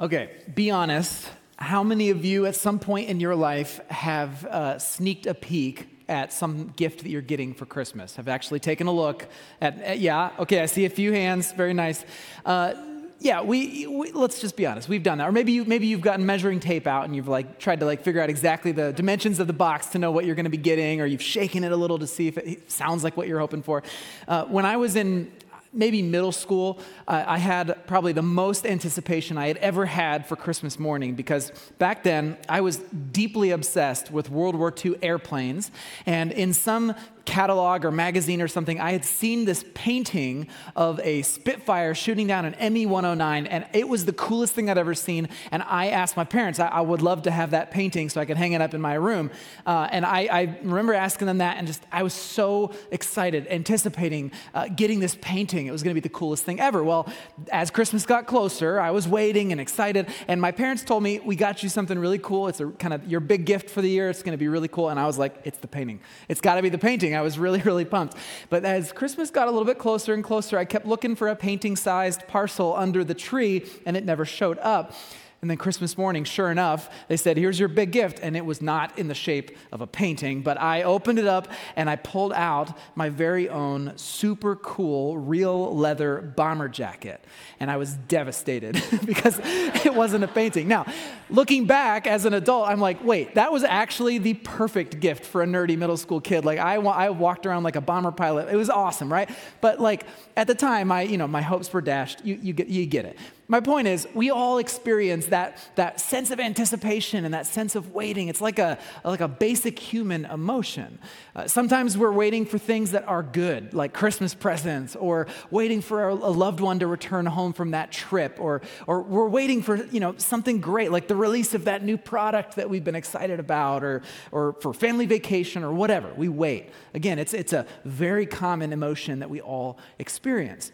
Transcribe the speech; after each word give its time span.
Okay, 0.00 0.30
be 0.54 0.70
honest. 0.70 1.28
How 1.56 1.82
many 1.82 2.10
of 2.10 2.24
you 2.24 2.46
at 2.46 2.54
some 2.54 2.78
point 2.78 3.08
in 3.08 3.18
your 3.18 3.34
life 3.34 3.80
have 3.88 4.44
uh, 4.44 4.78
sneaked 4.78 5.26
a 5.26 5.34
peek 5.34 5.88
at 6.08 6.32
some 6.32 6.68
gift 6.76 7.02
that 7.02 7.08
you're 7.08 7.20
getting 7.20 7.52
for 7.52 7.66
Christmas? 7.66 8.14
Have 8.14 8.28
actually 8.28 8.60
taken 8.60 8.86
a 8.86 8.92
look 8.92 9.26
at, 9.60 9.82
at 9.82 9.98
yeah, 9.98 10.30
okay, 10.38 10.60
I 10.60 10.66
see 10.66 10.84
a 10.84 10.88
few 10.88 11.12
hands, 11.12 11.50
very 11.50 11.74
nice. 11.74 12.04
Uh, 12.46 12.74
yeah, 13.18 13.42
we, 13.42 13.88
we, 13.88 14.12
let's 14.12 14.40
just 14.40 14.56
be 14.56 14.66
honest. 14.66 14.88
We've 14.88 15.02
done 15.02 15.18
that. 15.18 15.28
Or 15.28 15.32
maybe 15.32 15.50
you 15.50 15.64
maybe 15.64 15.88
you've 15.88 16.00
gotten 16.00 16.24
measuring 16.24 16.60
tape 16.60 16.86
out 16.86 17.04
and 17.04 17.16
you've 17.16 17.26
like 17.26 17.58
tried 17.58 17.80
to 17.80 17.86
like 17.86 18.04
figure 18.04 18.20
out 18.20 18.30
exactly 18.30 18.70
the 18.70 18.92
dimensions 18.92 19.40
of 19.40 19.48
the 19.48 19.52
box 19.52 19.86
to 19.88 19.98
know 19.98 20.12
what 20.12 20.26
you're 20.26 20.36
going 20.36 20.44
to 20.44 20.50
be 20.50 20.56
getting, 20.56 21.00
or 21.00 21.06
you've 21.06 21.20
shaken 21.20 21.64
it 21.64 21.72
a 21.72 21.76
little 21.76 21.98
to 21.98 22.06
see 22.06 22.28
if 22.28 22.38
it 22.38 22.70
sounds 22.70 23.02
like 23.02 23.16
what 23.16 23.26
you're 23.26 23.40
hoping 23.40 23.64
for. 23.64 23.82
Uh, 24.28 24.44
when 24.44 24.64
I 24.64 24.76
was 24.76 24.94
in 24.94 25.32
maybe 25.72 26.02
middle 26.02 26.32
school, 26.32 26.78
uh, 27.06 27.24
I 27.26 27.38
had 27.38 27.86
probably 27.86 28.12
the 28.12 28.22
most 28.22 28.66
anticipation 28.66 29.36
I 29.36 29.48
had 29.48 29.56
ever 29.58 29.86
had 29.86 30.26
for 30.26 30.36
Christmas 30.36 30.78
morning 30.78 31.14
because 31.14 31.52
back 31.78 32.02
then 32.02 32.36
I 32.48 32.60
was 32.60 32.78
deeply 33.12 33.50
obsessed 33.50 34.10
with 34.10 34.30
World 34.30 34.56
War 34.56 34.72
II 34.84 34.96
airplanes. 35.02 35.70
And 36.06 36.32
in 36.32 36.52
some 36.54 36.94
catalog 37.28 37.84
or 37.84 37.90
magazine 37.90 38.40
or 38.40 38.48
something, 38.48 38.80
I 38.80 38.92
had 38.92 39.04
seen 39.04 39.44
this 39.44 39.62
painting 39.74 40.48
of 40.74 40.98
a 41.00 41.20
Spitfire 41.20 41.94
shooting 41.94 42.26
down 42.26 42.46
an 42.46 42.72
ME 42.72 42.86
109, 42.86 43.46
and 43.46 43.66
it 43.74 43.86
was 43.86 44.06
the 44.06 44.14
coolest 44.14 44.54
thing 44.54 44.70
I'd 44.70 44.78
ever 44.78 44.94
seen. 44.94 45.28
And 45.52 45.62
I 45.64 45.88
asked 45.88 46.16
my 46.16 46.24
parents, 46.24 46.58
I, 46.58 46.68
I 46.68 46.80
would 46.80 47.02
love 47.02 47.24
to 47.24 47.30
have 47.30 47.50
that 47.50 47.70
painting 47.70 48.08
so 48.08 48.18
I 48.18 48.24
could 48.24 48.38
hang 48.38 48.52
it 48.52 48.62
up 48.62 48.72
in 48.72 48.80
my 48.80 48.94
room. 48.94 49.30
Uh, 49.66 49.88
and 49.92 50.06
I, 50.06 50.20
I, 50.32 50.58
remember 50.62 50.94
asking 50.94 51.26
them 51.26 51.38
that, 51.38 51.58
and 51.58 51.66
just 51.66 51.82
I 51.92 52.02
was 52.02 52.14
so 52.14 52.72
excited, 52.90 53.46
anticipating 53.50 54.32
uh, 54.54 54.68
getting 54.68 55.00
this 55.00 55.18
painting. 55.20 55.66
It 55.66 55.70
was 55.70 55.82
going 55.82 55.94
to 55.94 56.00
be 56.00 56.08
the 56.08 56.14
coolest 56.14 56.44
thing 56.44 56.60
ever. 56.60 56.82
Well, 56.82 57.12
as 57.52 57.70
Christmas 57.70 58.06
got 58.06 58.26
closer, 58.26 58.80
I 58.80 58.90
was 58.90 59.06
waiting 59.06 59.52
and 59.52 59.60
excited, 59.60 60.08
and 60.28 60.40
my 60.40 60.50
parents 60.50 60.82
told 60.82 61.02
me, 61.02 61.18
We 61.18 61.36
got 61.36 61.62
you 61.62 61.68
something 61.68 61.98
really 61.98 62.18
cool. 62.18 62.48
It's 62.48 62.60
a 62.60 62.68
kind 62.70 62.94
of 62.94 63.06
your 63.06 63.20
big 63.20 63.44
gift 63.44 63.68
for 63.68 63.82
the 63.82 63.90
year. 63.90 64.08
It's 64.08 64.22
going 64.22 64.32
to 64.32 64.38
be 64.38 64.48
really 64.48 64.68
cool. 64.68 64.88
And 64.88 64.98
I 64.98 65.06
was 65.06 65.18
like, 65.18 65.36
It's 65.44 65.58
the 65.58 65.68
painting. 65.68 66.00
It's 66.30 66.40
got 66.40 66.54
to 66.54 66.62
be 66.62 66.70
the 66.70 66.78
painting. 66.78 67.17
I 67.18 67.22
was 67.22 67.38
really, 67.38 67.60
really 67.64 67.84
pumped. 67.84 68.16
But 68.48 68.64
as 68.64 68.92
Christmas 68.92 69.30
got 69.30 69.48
a 69.48 69.50
little 69.50 69.66
bit 69.66 69.78
closer 69.78 70.14
and 70.14 70.24
closer, 70.24 70.56
I 70.58 70.64
kept 70.64 70.86
looking 70.86 71.16
for 71.16 71.28
a 71.28 71.36
painting 71.36 71.76
sized 71.76 72.26
parcel 72.28 72.74
under 72.74 73.04
the 73.04 73.14
tree, 73.14 73.66
and 73.84 73.96
it 73.96 74.04
never 74.04 74.24
showed 74.24 74.58
up. 74.58 74.94
And 75.40 75.48
then 75.48 75.56
Christmas 75.56 75.96
morning, 75.96 76.24
sure 76.24 76.50
enough, 76.50 76.90
they 77.06 77.16
said, 77.16 77.36
Here's 77.36 77.60
your 77.60 77.68
big 77.68 77.92
gift. 77.92 78.18
And 78.22 78.36
it 78.36 78.44
was 78.44 78.60
not 78.60 78.98
in 78.98 79.06
the 79.06 79.14
shape 79.14 79.56
of 79.70 79.80
a 79.80 79.86
painting, 79.86 80.42
but 80.42 80.60
I 80.60 80.82
opened 80.82 81.20
it 81.20 81.28
up 81.28 81.46
and 81.76 81.88
I 81.88 81.94
pulled 81.94 82.32
out 82.32 82.76
my 82.96 83.08
very 83.08 83.48
own 83.48 83.92
super 83.96 84.56
cool 84.56 85.16
real 85.16 85.76
leather 85.76 86.20
bomber 86.36 86.68
jacket. 86.68 87.24
And 87.60 87.70
I 87.70 87.76
was 87.76 87.94
devastated 87.94 88.82
because 89.06 89.38
it 89.44 89.94
wasn't 89.94 90.24
a 90.24 90.28
painting. 90.28 90.66
Now, 90.66 90.86
looking 91.30 91.66
back 91.66 92.08
as 92.08 92.24
an 92.24 92.34
adult, 92.34 92.68
I'm 92.68 92.80
like, 92.80 93.04
Wait, 93.04 93.36
that 93.36 93.52
was 93.52 93.62
actually 93.62 94.18
the 94.18 94.34
perfect 94.34 94.98
gift 94.98 95.24
for 95.24 95.44
a 95.44 95.46
nerdy 95.46 95.78
middle 95.78 95.96
school 95.96 96.20
kid. 96.20 96.44
Like, 96.44 96.58
I, 96.58 96.74
I 96.74 97.10
walked 97.10 97.46
around 97.46 97.62
like 97.62 97.76
a 97.76 97.80
bomber 97.80 98.10
pilot. 98.10 98.48
It 98.52 98.56
was 98.56 98.70
awesome, 98.70 99.12
right? 99.12 99.30
But 99.60 99.78
like, 99.78 100.04
at 100.36 100.48
the 100.48 100.56
time, 100.56 100.90
I, 100.90 101.02
you 101.02 101.16
know, 101.16 101.28
my 101.28 101.42
hopes 101.42 101.72
were 101.72 101.80
dashed. 101.80 102.24
You, 102.24 102.40
you, 102.42 102.52
get, 102.52 102.66
you 102.66 102.84
get 102.86 103.04
it. 103.04 103.16
My 103.50 103.60
point 103.60 103.88
is, 103.88 104.06
we 104.12 104.28
all 104.28 104.58
experience 104.58 105.26
that, 105.26 105.56
that 105.76 106.00
sense 106.00 106.30
of 106.30 106.38
anticipation 106.38 107.24
and 107.24 107.32
that 107.32 107.46
sense 107.46 107.74
of 107.74 107.94
waiting. 107.94 108.28
It's 108.28 108.42
like 108.42 108.58
a, 108.58 108.78
like 109.04 109.22
a 109.22 109.28
basic 109.28 109.78
human 109.78 110.26
emotion. 110.26 110.98
Uh, 111.34 111.46
sometimes 111.46 111.96
we're 111.96 112.12
waiting 112.12 112.44
for 112.44 112.58
things 112.58 112.90
that 112.90 113.08
are 113.08 113.22
good, 113.22 113.72
like 113.72 113.94
Christmas 113.94 114.34
presents, 114.34 114.94
or 114.94 115.28
waiting 115.50 115.80
for 115.80 116.10
a, 116.10 116.12
a 116.12 116.14
loved 116.14 116.60
one 116.60 116.78
to 116.80 116.86
return 116.86 117.24
home 117.24 117.54
from 117.54 117.70
that 117.70 117.90
trip, 117.90 118.36
or, 118.38 118.60
or 118.86 119.00
we're 119.00 119.28
waiting 119.28 119.62
for 119.62 119.76
you 119.76 120.00
know, 120.00 120.14
something 120.18 120.60
great, 120.60 120.92
like 120.92 121.08
the 121.08 121.16
release 121.16 121.54
of 121.54 121.64
that 121.64 121.82
new 121.82 121.96
product 121.96 122.56
that 122.56 122.68
we've 122.68 122.84
been 122.84 122.94
excited 122.94 123.40
about, 123.40 123.82
or, 123.82 124.02
or 124.30 124.56
for 124.60 124.74
family 124.74 125.06
vacation, 125.06 125.64
or 125.64 125.72
whatever. 125.72 126.12
We 126.14 126.28
wait. 126.28 126.68
Again, 126.92 127.18
it's, 127.18 127.32
it's 127.32 127.54
a 127.54 127.64
very 127.86 128.26
common 128.26 128.74
emotion 128.74 129.20
that 129.20 129.30
we 129.30 129.40
all 129.40 129.78
experience. 129.98 130.70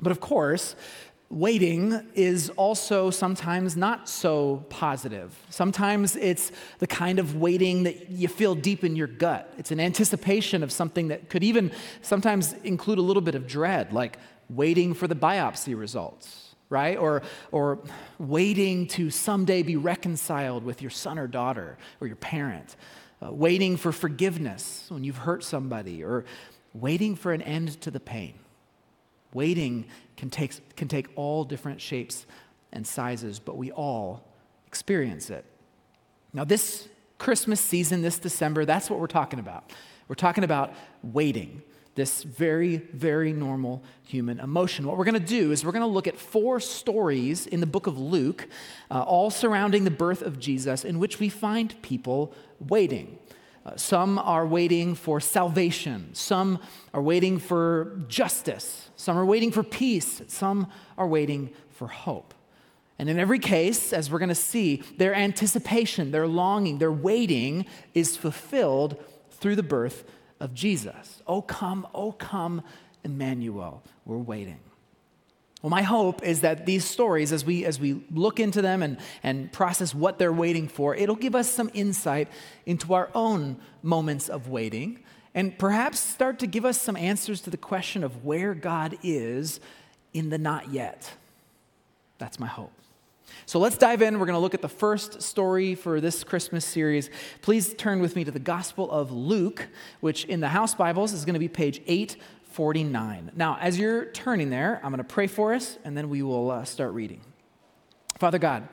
But 0.00 0.12
of 0.12 0.20
course, 0.20 0.76
waiting 1.30 2.08
is 2.14 2.48
also 2.50 3.10
sometimes 3.10 3.76
not 3.76 4.08
so 4.08 4.64
positive. 4.70 5.38
Sometimes 5.50 6.16
it's 6.16 6.50
the 6.78 6.86
kind 6.86 7.18
of 7.18 7.36
waiting 7.36 7.82
that 7.82 8.10
you 8.10 8.28
feel 8.28 8.54
deep 8.54 8.82
in 8.82 8.96
your 8.96 9.06
gut. 9.06 9.52
It's 9.58 9.70
an 9.70 9.78
anticipation 9.78 10.62
of 10.62 10.72
something 10.72 11.08
that 11.08 11.28
could 11.28 11.44
even 11.44 11.70
sometimes 12.00 12.54
include 12.64 12.98
a 12.98 13.02
little 13.02 13.20
bit 13.20 13.34
of 13.34 13.46
dread, 13.46 13.92
like 13.92 14.18
waiting 14.48 14.94
for 14.94 15.06
the 15.06 15.14
biopsy 15.14 15.78
results, 15.78 16.54
right? 16.70 16.96
Or, 16.96 17.22
or 17.52 17.80
waiting 18.18 18.86
to 18.88 19.10
someday 19.10 19.62
be 19.62 19.76
reconciled 19.76 20.64
with 20.64 20.80
your 20.80 20.90
son 20.90 21.18
or 21.18 21.26
daughter 21.26 21.76
or 22.00 22.06
your 22.06 22.16
parent. 22.16 22.74
Uh, 23.20 23.32
waiting 23.32 23.76
for 23.76 23.90
forgiveness 23.90 24.86
when 24.88 25.02
you've 25.02 25.16
hurt 25.18 25.42
somebody, 25.42 26.04
or 26.04 26.24
waiting 26.72 27.16
for 27.16 27.32
an 27.32 27.42
end 27.42 27.80
to 27.80 27.90
the 27.90 27.98
pain. 27.98 28.34
Waiting 29.38 29.84
can 30.16 30.30
take, 30.30 30.74
can 30.74 30.88
take 30.88 31.06
all 31.14 31.44
different 31.44 31.80
shapes 31.80 32.26
and 32.72 32.84
sizes, 32.84 33.38
but 33.38 33.56
we 33.56 33.70
all 33.70 34.24
experience 34.66 35.30
it. 35.30 35.44
Now, 36.32 36.42
this 36.42 36.88
Christmas 37.18 37.60
season, 37.60 38.02
this 38.02 38.18
December, 38.18 38.64
that's 38.64 38.90
what 38.90 38.98
we're 38.98 39.06
talking 39.06 39.38
about. 39.38 39.70
We're 40.08 40.16
talking 40.16 40.42
about 40.42 40.74
waiting, 41.04 41.62
this 41.94 42.24
very, 42.24 42.78
very 42.92 43.32
normal 43.32 43.84
human 44.02 44.40
emotion. 44.40 44.84
What 44.88 44.98
we're 44.98 45.04
going 45.04 45.22
to 45.22 45.34
do 45.40 45.52
is 45.52 45.64
we're 45.64 45.70
going 45.70 45.82
to 45.82 45.86
look 45.86 46.08
at 46.08 46.18
four 46.18 46.58
stories 46.58 47.46
in 47.46 47.60
the 47.60 47.66
book 47.66 47.86
of 47.86 47.96
Luke, 47.96 48.48
uh, 48.90 49.02
all 49.02 49.30
surrounding 49.30 49.84
the 49.84 49.92
birth 49.92 50.20
of 50.20 50.40
Jesus, 50.40 50.84
in 50.84 50.98
which 50.98 51.20
we 51.20 51.28
find 51.28 51.80
people 51.80 52.34
waiting. 52.58 53.20
Some 53.76 54.18
are 54.18 54.46
waiting 54.46 54.94
for 54.94 55.20
salvation. 55.20 56.14
Some 56.14 56.58
are 56.92 57.02
waiting 57.02 57.38
for 57.38 58.00
justice. 58.08 58.90
Some 58.96 59.16
are 59.16 59.24
waiting 59.24 59.50
for 59.50 59.62
peace. 59.62 60.22
Some 60.26 60.68
are 60.96 61.06
waiting 61.06 61.50
for 61.70 61.88
hope. 61.88 62.34
And 62.98 63.08
in 63.08 63.18
every 63.18 63.38
case, 63.38 63.92
as 63.92 64.10
we're 64.10 64.18
going 64.18 64.28
to 64.28 64.34
see, 64.34 64.82
their 64.96 65.14
anticipation, 65.14 66.10
their 66.10 66.26
longing, 66.26 66.78
their 66.78 66.92
waiting 66.92 67.66
is 67.94 68.16
fulfilled 68.16 69.02
through 69.30 69.56
the 69.56 69.62
birth 69.62 70.04
of 70.40 70.52
Jesus. 70.52 71.22
Oh, 71.26 71.42
come, 71.42 71.86
oh, 71.94 72.12
come, 72.12 72.62
Emmanuel. 73.04 73.82
We're 74.04 74.18
waiting. 74.18 74.60
Well, 75.62 75.70
my 75.70 75.82
hope 75.82 76.22
is 76.22 76.42
that 76.42 76.66
these 76.66 76.84
stories, 76.84 77.32
as 77.32 77.44
we, 77.44 77.64
as 77.64 77.80
we 77.80 78.04
look 78.12 78.38
into 78.38 78.62
them 78.62 78.82
and, 78.82 78.98
and 79.24 79.52
process 79.52 79.92
what 79.92 80.18
they're 80.18 80.32
waiting 80.32 80.68
for, 80.68 80.94
it'll 80.94 81.16
give 81.16 81.34
us 81.34 81.50
some 81.50 81.70
insight 81.74 82.28
into 82.64 82.94
our 82.94 83.10
own 83.14 83.56
moments 83.82 84.28
of 84.28 84.48
waiting 84.48 85.00
and 85.34 85.58
perhaps 85.58 86.00
start 86.00 86.38
to 86.40 86.46
give 86.46 86.64
us 86.64 86.80
some 86.80 86.96
answers 86.96 87.40
to 87.42 87.50
the 87.50 87.56
question 87.56 88.02
of 88.04 88.24
where 88.24 88.54
God 88.54 88.98
is 89.02 89.60
in 90.12 90.30
the 90.30 90.38
not 90.38 90.70
yet. 90.72 91.12
That's 92.18 92.40
my 92.40 92.46
hope. 92.46 92.72
So 93.46 93.58
let's 93.58 93.76
dive 93.76 94.02
in. 94.02 94.18
We're 94.18 94.26
going 94.26 94.34
to 94.34 94.40
look 94.40 94.54
at 94.54 94.62
the 94.62 94.68
first 94.68 95.22
story 95.22 95.74
for 95.74 96.00
this 96.00 96.24
Christmas 96.24 96.64
series. 96.64 97.08
Please 97.40 97.72
turn 97.74 98.00
with 98.00 98.16
me 98.16 98.24
to 98.24 98.30
the 98.30 98.38
Gospel 98.38 98.90
of 98.90 99.12
Luke, 99.12 99.68
which 100.00 100.24
in 100.24 100.40
the 100.40 100.48
House 100.48 100.74
Bibles 100.74 101.12
is 101.12 101.24
going 101.24 101.34
to 101.34 101.40
be 101.40 101.48
page 101.48 101.80
8 101.86 102.16
49. 102.58 103.30
Now, 103.36 103.56
as 103.60 103.78
you're 103.78 104.06
turning 104.06 104.50
there, 104.50 104.80
I'm 104.82 104.90
going 104.90 104.98
to 104.98 105.04
pray 105.04 105.28
for 105.28 105.54
us 105.54 105.78
and 105.84 105.96
then 105.96 106.10
we 106.10 106.24
will 106.24 106.50
uh, 106.50 106.64
start 106.64 106.92
reading. 106.92 107.20
Father 108.18 108.40
God, 108.40 108.66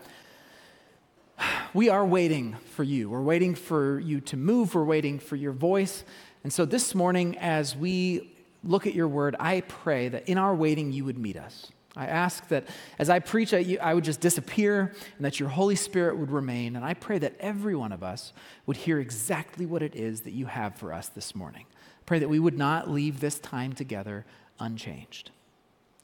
we 1.76 1.90
are 1.90 2.04
waiting 2.04 2.56
for 2.72 2.82
you. 2.82 3.12
We're 3.12 3.22
waiting 3.22 3.54
for 3.54 4.00
you 4.00 4.22
to 4.22 4.38
move, 4.38 4.74
we're 4.74 4.84
waiting 4.84 5.20
for 5.20 5.36
your 5.36 5.52
voice. 5.52 6.04
And 6.44 6.52
so 6.52 6.66
this 6.66 6.96
morning, 6.96 7.38
as 7.38 7.76
we 7.76 8.34
look 8.64 8.88
at 8.88 8.96
your 8.96 9.08
word, 9.08 9.36
I 9.40 9.62
pray 9.62 10.08
that 10.10 10.28
in 10.28 10.40
our 10.40 10.56
waiting, 10.56 10.92
you 10.92 11.06
would 11.06 11.20
meet 11.20 11.38
us. 11.38 11.72
I 11.96 12.08
ask 12.08 12.48
that 12.48 12.68
as 12.98 13.12
I 13.12 13.20
preach, 13.20 13.54
I 13.54 13.94
would 13.94 14.04
just 14.04 14.20
disappear 14.20 14.96
and 15.18 15.26
that 15.26 15.40
your 15.40 15.50
Holy 15.50 15.76
Spirit 15.76 16.18
would 16.18 16.32
remain. 16.32 16.76
And 16.76 16.84
I 16.84 16.96
pray 16.96 17.20
that 17.20 17.36
every 17.40 17.76
one 17.76 17.92
of 17.92 18.02
us 18.02 18.34
would 18.66 18.78
hear 18.78 19.00
exactly 19.00 19.68
what 19.68 19.84
it 19.84 19.96
is 19.96 20.22
that 20.22 20.32
you 20.32 20.48
have 20.48 20.76
for 20.76 20.92
us 20.92 21.08
this 21.10 21.36
morning. 21.36 21.68
Pray 22.06 22.20
that 22.20 22.30
we 22.30 22.40
would 22.40 22.58
not 22.58 22.90
leave 22.90 23.20
this 23.20 23.40
time 23.40 23.74
together 23.74 24.26
unchanged. 24.60 25.32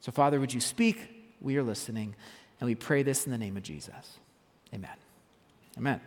So, 0.00 0.10
Father, 0.12 0.40
would 0.40 0.52
you 0.52 0.60
speak? 0.60 1.36
We 1.40 1.56
are 1.56 1.62
listening, 1.62 2.14
and 2.60 2.66
we 2.66 2.74
pray 2.74 3.02
this 3.02 3.24
in 3.24 3.32
the 3.32 3.38
name 3.38 3.56
of 3.56 3.62
Jesus. 3.62 4.18
Amen. 4.74 4.90
Amen. 5.78 6.00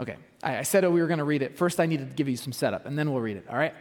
Okay, 0.00 0.16
I, 0.42 0.62
said 0.62 0.84
we 0.84 1.00
were 1.00 1.08
going 1.08 1.18
to 1.18 1.24
read 1.24 1.42
it. 1.42 1.56
First, 1.56 1.80
I 1.80 1.86
needed 1.86 2.10
to 2.10 2.14
give 2.14 2.28
you 2.28 2.36
some 2.36 2.52
setup, 2.52 2.86
and 2.86 2.98
then 2.98 3.10
we'll 3.10 3.20
read 3.20 3.36
it, 3.36 3.46
all 3.48 3.56
right? 3.56 3.74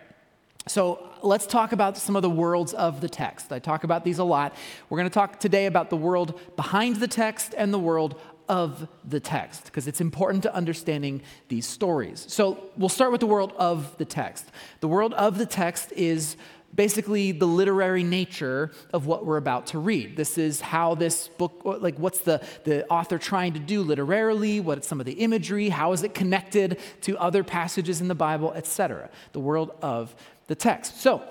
So 0.67 1.09
let's 1.21 1.45
talk 1.45 1.71
about 1.71 1.97
some 1.97 2.15
of 2.15 2.21
the 2.21 2.29
worlds 2.29 2.73
of 2.73 3.01
the 3.01 3.07
text. 3.07 3.51
I 3.51 3.59
talk 3.59 3.83
about 3.83 4.03
these 4.03 4.19
a 4.19 4.23
lot. 4.23 4.55
We're 4.89 4.97
going 4.97 5.09
to 5.09 5.13
talk 5.13 5.39
today 5.39 5.65
about 5.67 5.89
the 5.89 5.95
world 5.95 6.39
behind 6.55 6.97
the 6.97 7.07
text 7.07 7.53
and 7.57 7.73
the 7.73 7.79
world 7.79 8.19
of 8.49 8.87
the 9.07 9.19
text 9.19 9.65
because 9.65 9.87
it's 9.87 10.01
important 10.01 10.43
to 10.43 10.53
understanding 10.53 11.21
these 11.47 11.65
stories. 11.65 12.25
So 12.29 12.69
we'll 12.77 12.89
start 12.89 13.11
with 13.11 13.21
the 13.21 13.27
world 13.27 13.53
of 13.57 13.97
the 13.97 14.05
text. 14.05 14.45
The 14.79 14.87
world 14.87 15.13
of 15.13 15.37
the 15.37 15.45
text 15.45 15.91
is 15.93 16.37
basically 16.75 17.31
the 17.31 17.45
literary 17.45 18.03
nature 18.03 18.71
of 18.93 19.07
what 19.07 19.25
we're 19.25 19.37
about 19.37 19.67
to 19.67 19.79
read. 19.79 20.15
This 20.15 20.37
is 20.37 20.61
how 20.61 20.95
this 20.95 21.27
book, 21.27 21.61
like, 21.63 21.97
what's 21.97 22.19
the, 22.19 22.41
the 22.65 22.87
author 22.87 23.17
trying 23.17 23.53
to 23.53 23.59
do 23.59 23.81
literarily? 23.81 24.59
What's 24.59 24.87
some 24.87 24.99
of 24.99 25.05
the 25.05 25.13
imagery? 25.13 25.69
How 25.69 25.93
is 25.93 26.03
it 26.03 26.13
connected 26.13 26.79
to 27.01 27.17
other 27.17 27.43
passages 27.43 28.01
in 28.01 28.07
the 28.07 28.15
Bible, 28.15 28.53
etc.? 28.53 29.09
The 29.31 29.39
world 29.39 29.71
of 29.81 30.15
the 30.47 30.55
text. 30.55 31.01
So, 31.01 31.23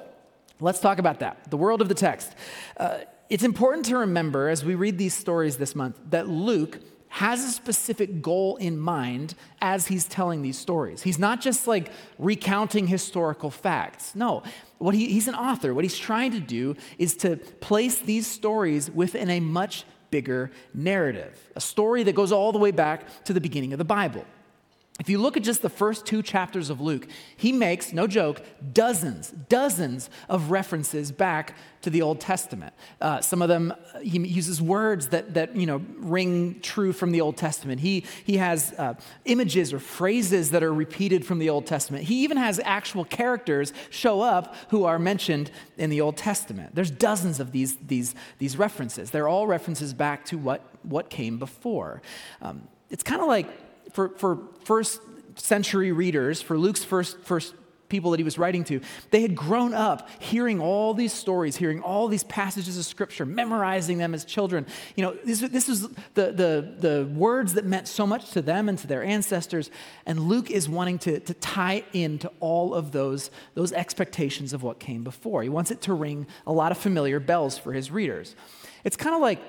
let's 0.61 0.81
talk 0.81 0.99
about 0.99 1.21
that. 1.21 1.51
The 1.51 1.57
world 1.57 1.81
of 1.81 1.89
the 1.89 1.95
text. 1.95 2.35
Uh, 2.77 2.99
it's 3.29 3.45
important 3.45 3.87
to 3.87 3.99
remember 3.99 4.49
as 4.49 4.65
we 4.65 4.75
read 4.75 4.99
these 4.99 5.15
stories 5.15 5.57
this 5.57 5.75
month 5.75 5.99
that 6.11 6.29
Luke 6.29 6.79
has 7.09 7.45
a 7.45 7.51
specific 7.51 8.21
goal 8.21 8.57
in 8.57 8.79
mind 8.79 9.35
as 9.61 9.87
he's 9.87 10.05
telling 10.05 10.43
these 10.43 10.59
stories. 10.59 11.03
He's 11.03 11.19
not 11.19 11.41
just 11.41 11.67
like 11.67 11.91
recounting 12.19 12.87
historical 12.87 13.51
facts. 13.51 14.15
No, 14.15 14.43
what 14.79 14.95
he, 14.95 15.07
he's 15.07 15.29
an 15.29 15.35
author. 15.35 15.73
What 15.73 15.85
he's 15.85 15.99
trying 15.99 16.33
to 16.33 16.41
do 16.41 16.77
is 16.99 17.17
to 17.19 17.37
place 17.37 17.99
these 18.01 18.27
stories 18.27 18.91
within 18.91 19.31
a 19.31 19.41
much 19.41 19.85
bigger 20.11 20.51
narrative, 20.75 21.51
a 21.57 21.61
story 21.61 22.03
that 22.03 22.15
goes 22.15 22.33
all 22.33 22.53
the 22.53 22.59
way 22.59 22.71
back 22.71 23.25
to 23.25 23.33
the 23.33 23.41
beginning 23.41 23.73
of 23.73 23.79
the 23.79 23.85
Bible. 23.85 24.25
If 24.99 25.11
you 25.11 25.19
look 25.19 25.37
at 25.37 25.43
just 25.43 25.61
the 25.61 25.69
first 25.69 26.07
two 26.07 26.23
chapters 26.23 26.71
of 26.71 26.81
Luke, 26.81 27.07
he 27.37 27.53
makes, 27.53 27.93
no 27.93 28.07
joke, 28.07 28.43
dozens, 28.73 29.31
dozens 29.31 30.09
of 30.27 30.51
references 30.51 31.13
back 31.13 31.55
to 31.83 31.91
the 31.91 32.01
Old 32.01 32.19
Testament. 32.19 32.73
Uh, 32.99 33.21
some 33.21 33.43
of 33.43 33.49
them, 33.49 33.73
uh, 33.73 33.99
he 34.01 34.19
uses 34.19 34.63
words 34.63 35.09
that, 35.09 35.35
that 35.35 35.55
you 35.55 35.67
know, 35.67 35.83
ring 35.99 36.61
true 36.61 36.95
from 36.95 37.13
the 37.13 37.21
Old 37.21 37.37
Testament. 37.37 37.81
He, 37.81 38.05
he 38.25 38.39
has 38.39 38.73
uh, 38.79 38.95
images 39.27 39.75
or 39.75 39.79
phrases 39.79 40.51
that 40.53 40.63
are 40.63 40.73
repeated 40.73 41.27
from 41.27 41.41
the 41.41 41.51
Old 41.51 41.67
Testament. 41.67 42.05
He 42.05 42.25
even 42.25 42.39
has 42.39 42.59
actual 42.65 43.05
characters 43.05 43.75
show 43.91 44.23
up 44.23 44.57
who 44.71 44.85
are 44.85 44.99
mentioned 44.99 45.51
in 45.77 45.91
the 45.91 46.01
Old 46.01 46.17
Testament. 46.17 46.75
There's 46.75 46.91
dozens 46.91 47.39
of 47.39 47.53
these, 47.53 47.77
these, 47.87 48.15
these 48.39 48.57
references. 48.57 49.11
They're 49.11 49.29
all 49.29 49.47
references 49.47 49.93
back 49.93 50.25
to 50.27 50.39
what, 50.39 50.63
what 50.85 51.11
came 51.11 51.39
before. 51.39 52.01
Um, 52.41 52.67
it's 52.89 53.03
kind 53.03 53.21
of 53.21 53.29
like 53.29 53.49
for, 53.97 54.11
for 54.11 54.39
first 54.65 55.01
century 55.37 55.91
readers, 55.91 56.43
for 56.43 56.59
Luke's 56.59 56.85
first, 56.85 57.19
first 57.23 57.55
people 57.89 58.11
that 58.11 58.21
he 58.21 58.25
was 58.25 58.37
writing 58.37 58.63
to, 58.65 58.79
they 59.11 59.23
had 59.23 59.35
grown 59.35 59.73
up 59.73 60.11
hearing 60.21 60.61
all 60.61 60.93
these 60.93 61.15
stories, 61.15 61.57
hearing 61.57 61.81
all 61.81 62.07
these 62.07 62.25
passages 62.25 62.77
of 62.77 62.85
scripture, 62.85 63.25
memorizing 63.25 63.97
them 63.97 64.13
as 64.13 64.27
children. 64.27 64.67
You 64.97 65.05
know, 65.05 65.17
this, 65.25 65.41
is 65.41 65.51
this 65.51 65.67
the, 66.13 66.31
the, 66.33 66.75
the 66.79 67.11
words 67.15 67.55
that 67.55 67.65
meant 67.65 67.89
so 67.89 68.07
much 68.07 68.33
to 68.33 68.43
them 68.43 68.69
and 68.69 68.79
to 68.81 68.87
their 68.87 69.03
ancestors. 69.03 69.71
And 70.05 70.21
Luke 70.21 70.51
is 70.51 70.69
wanting 70.69 70.99
to, 71.01 71.21
to 71.21 71.33
tie 71.33 71.83
into 71.95 72.31
all 72.39 72.75
of 72.75 72.93
those, 72.93 73.31
those 73.55 73.73
expectations 73.73 74.53
of 74.53 74.63
what 74.63 74.79
came 74.79 75.05
before. 75.05 75.43
He 75.43 75.49
wants 75.49 75.71
it 75.71 75.81
to 75.83 75.95
ring 75.95 76.27
a 76.47 76.53
lot 76.53 76.71
of 76.71 76.77
familiar 76.77 77.19
bells 77.19 77.57
for 77.57 77.73
his 77.73 77.91
readers. 77.91 78.37
It's 78.85 78.97
kind 78.99 79.15
of 79.15 79.23
like 79.23 79.41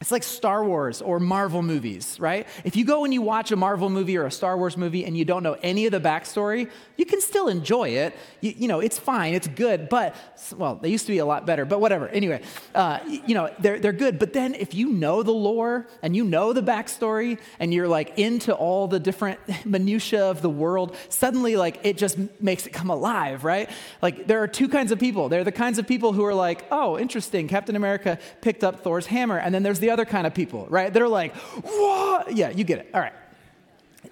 it's 0.00 0.10
like 0.10 0.24
Star 0.24 0.64
Wars 0.64 1.00
or 1.00 1.20
Marvel 1.20 1.62
movies, 1.62 2.18
right? 2.18 2.48
If 2.64 2.74
you 2.74 2.84
go 2.84 3.04
and 3.04 3.14
you 3.14 3.22
watch 3.22 3.52
a 3.52 3.56
Marvel 3.56 3.88
movie 3.88 4.18
or 4.18 4.26
a 4.26 4.30
Star 4.30 4.58
Wars 4.58 4.76
movie 4.76 5.04
and 5.04 5.16
you 5.16 5.24
don't 5.24 5.42
know 5.42 5.56
any 5.62 5.86
of 5.86 5.92
the 5.92 6.00
backstory, 6.00 6.68
you 6.96 7.06
can 7.06 7.20
still 7.20 7.46
enjoy 7.46 7.90
it. 7.90 8.14
You, 8.40 8.54
you 8.56 8.68
know, 8.68 8.80
it's 8.80 8.98
fine, 8.98 9.34
it's 9.34 9.46
good, 9.46 9.88
but, 9.88 10.16
well, 10.56 10.74
they 10.74 10.88
used 10.88 11.06
to 11.06 11.12
be 11.12 11.18
a 11.18 11.24
lot 11.24 11.46
better, 11.46 11.64
but 11.64 11.80
whatever. 11.80 12.08
Anyway, 12.08 12.42
uh, 12.74 12.98
you 13.06 13.34
know, 13.34 13.50
they're, 13.60 13.78
they're 13.78 13.92
good. 13.92 14.18
But 14.18 14.32
then 14.32 14.54
if 14.56 14.74
you 14.74 14.90
know 14.90 15.22
the 15.22 15.32
lore 15.32 15.86
and 16.02 16.14
you 16.16 16.24
know 16.24 16.52
the 16.52 16.62
backstory 16.62 17.38
and 17.60 17.72
you're 17.72 17.88
like 17.88 18.18
into 18.18 18.52
all 18.52 18.88
the 18.88 18.98
different 18.98 19.38
minutiae 19.64 20.28
of 20.28 20.42
the 20.42 20.50
world, 20.50 20.96
suddenly, 21.08 21.54
like, 21.54 21.78
it 21.84 21.96
just 21.96 22.18
makes 22.42 22.66
it 22.66 22.72
come 22.72 22.90
alive, 22.90 23.44
right? 23.44 23.70
Like, 24.02 24.26
there 24.26 24.42
are 24.42 24.48
two 24.48 24.68
kinds 24.68 24.90
of 24.90 24.98
people. 24.98 25.28
There 25.28 25.40
are 25.40 25.44
the 25.44 25.52
kinds 25.52 25.78
of 25.78 25.86
people 25.86 26.12
who 26.12 26.24
are 26.24 26.34
like, 26.34 26.66
oh, 26.72 26.98
interesting, 26.98 27.46
Captain 27.46 27.76
America 27.76 28.18
picked 28.40 28.64
up 28.64 28.82
Thor's 28.82 29.06
hammer. 29.06 29.38
And 29.38 29.54
then 29.54 29.62
there's 29.62 29.83
the 29.84 29.90
other 29.90 30.06
kind 30.06 30.26
of 30.26 30.32
people, 30.32 30.66
right? 30.70 30.92
They're 30.92 31.08
like, 31.08 31.36
what? 31.36 32.34
Yeah, 32.34 32.48
you 32.50 32.64
get 32.64 32.78
it. 32.78 32.90
All 32.94 33.00
right. 33.00 33.12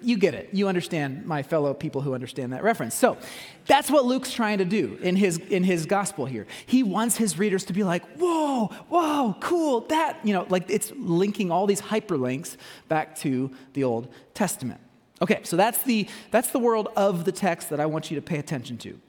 You 0.01 0.17
get 0.17 0.33
it. 0.33 0.49
You 0.51 0.67
understand 0.67 1.25
my 1.25 1.43
fellow 1.43 1.73
people 1.73 2.01
who 2.01 2.13
understand 2.13 2.53
that 2.53 2.61
reference. 2.61 2.93
So 2.93 3.17
that's 3.65 3.89
what 3.89 4.05
Luke's 4.05 4.31
trying 4.31 4.59
to 4.59 4.65
do 4.65 4.99
in 5.01 5.15
his, 5.15 5.37
in 5.37 5.63
his 5.63 5.85
gospel 5.85 6.25
here. 6.25 6.45
He 6.65 6.83
wants 6.83 7.17
his 7.17 7.39
readers 7.39 7.65
to 7.65 7.73
be 7.73 7.83
like, 7.83 8.03
whoa, 8.17 8.67
whoa, 8.89 9.35
cool, 9.39 9.81
that, 9.87 10.19
you 10.23 10.33
know, 10.33 10.45
like 10.49 10.69
it's 10.69 10.91
linking 10.97 11.51
all 11.51 11.65
these 11.65 11.81
hyperlinks 11.81 12.57
back 12.87 13.15
to 13.19 13.51
the 13.73 13.83
Old 13.83 14.09
Testament. 14.33 14.81
Okay, 15.21 15.39
so 15.43 15.55
that's 15.55 15.81
the, 15.83 16.07
that's 16.31 16.51
the 16.51 16.59
world 16.59 16.89
of 16.95 17.23
the 17.23 17.31
text 17.31 17.69
that 17.69 17.79
I 17.79 17.85
want 17.85 18.11
you 18.11 18.15
to 18.15 18.21
pay 18.21 18.39
attention 18.39 18.77
to. 18.79 18.99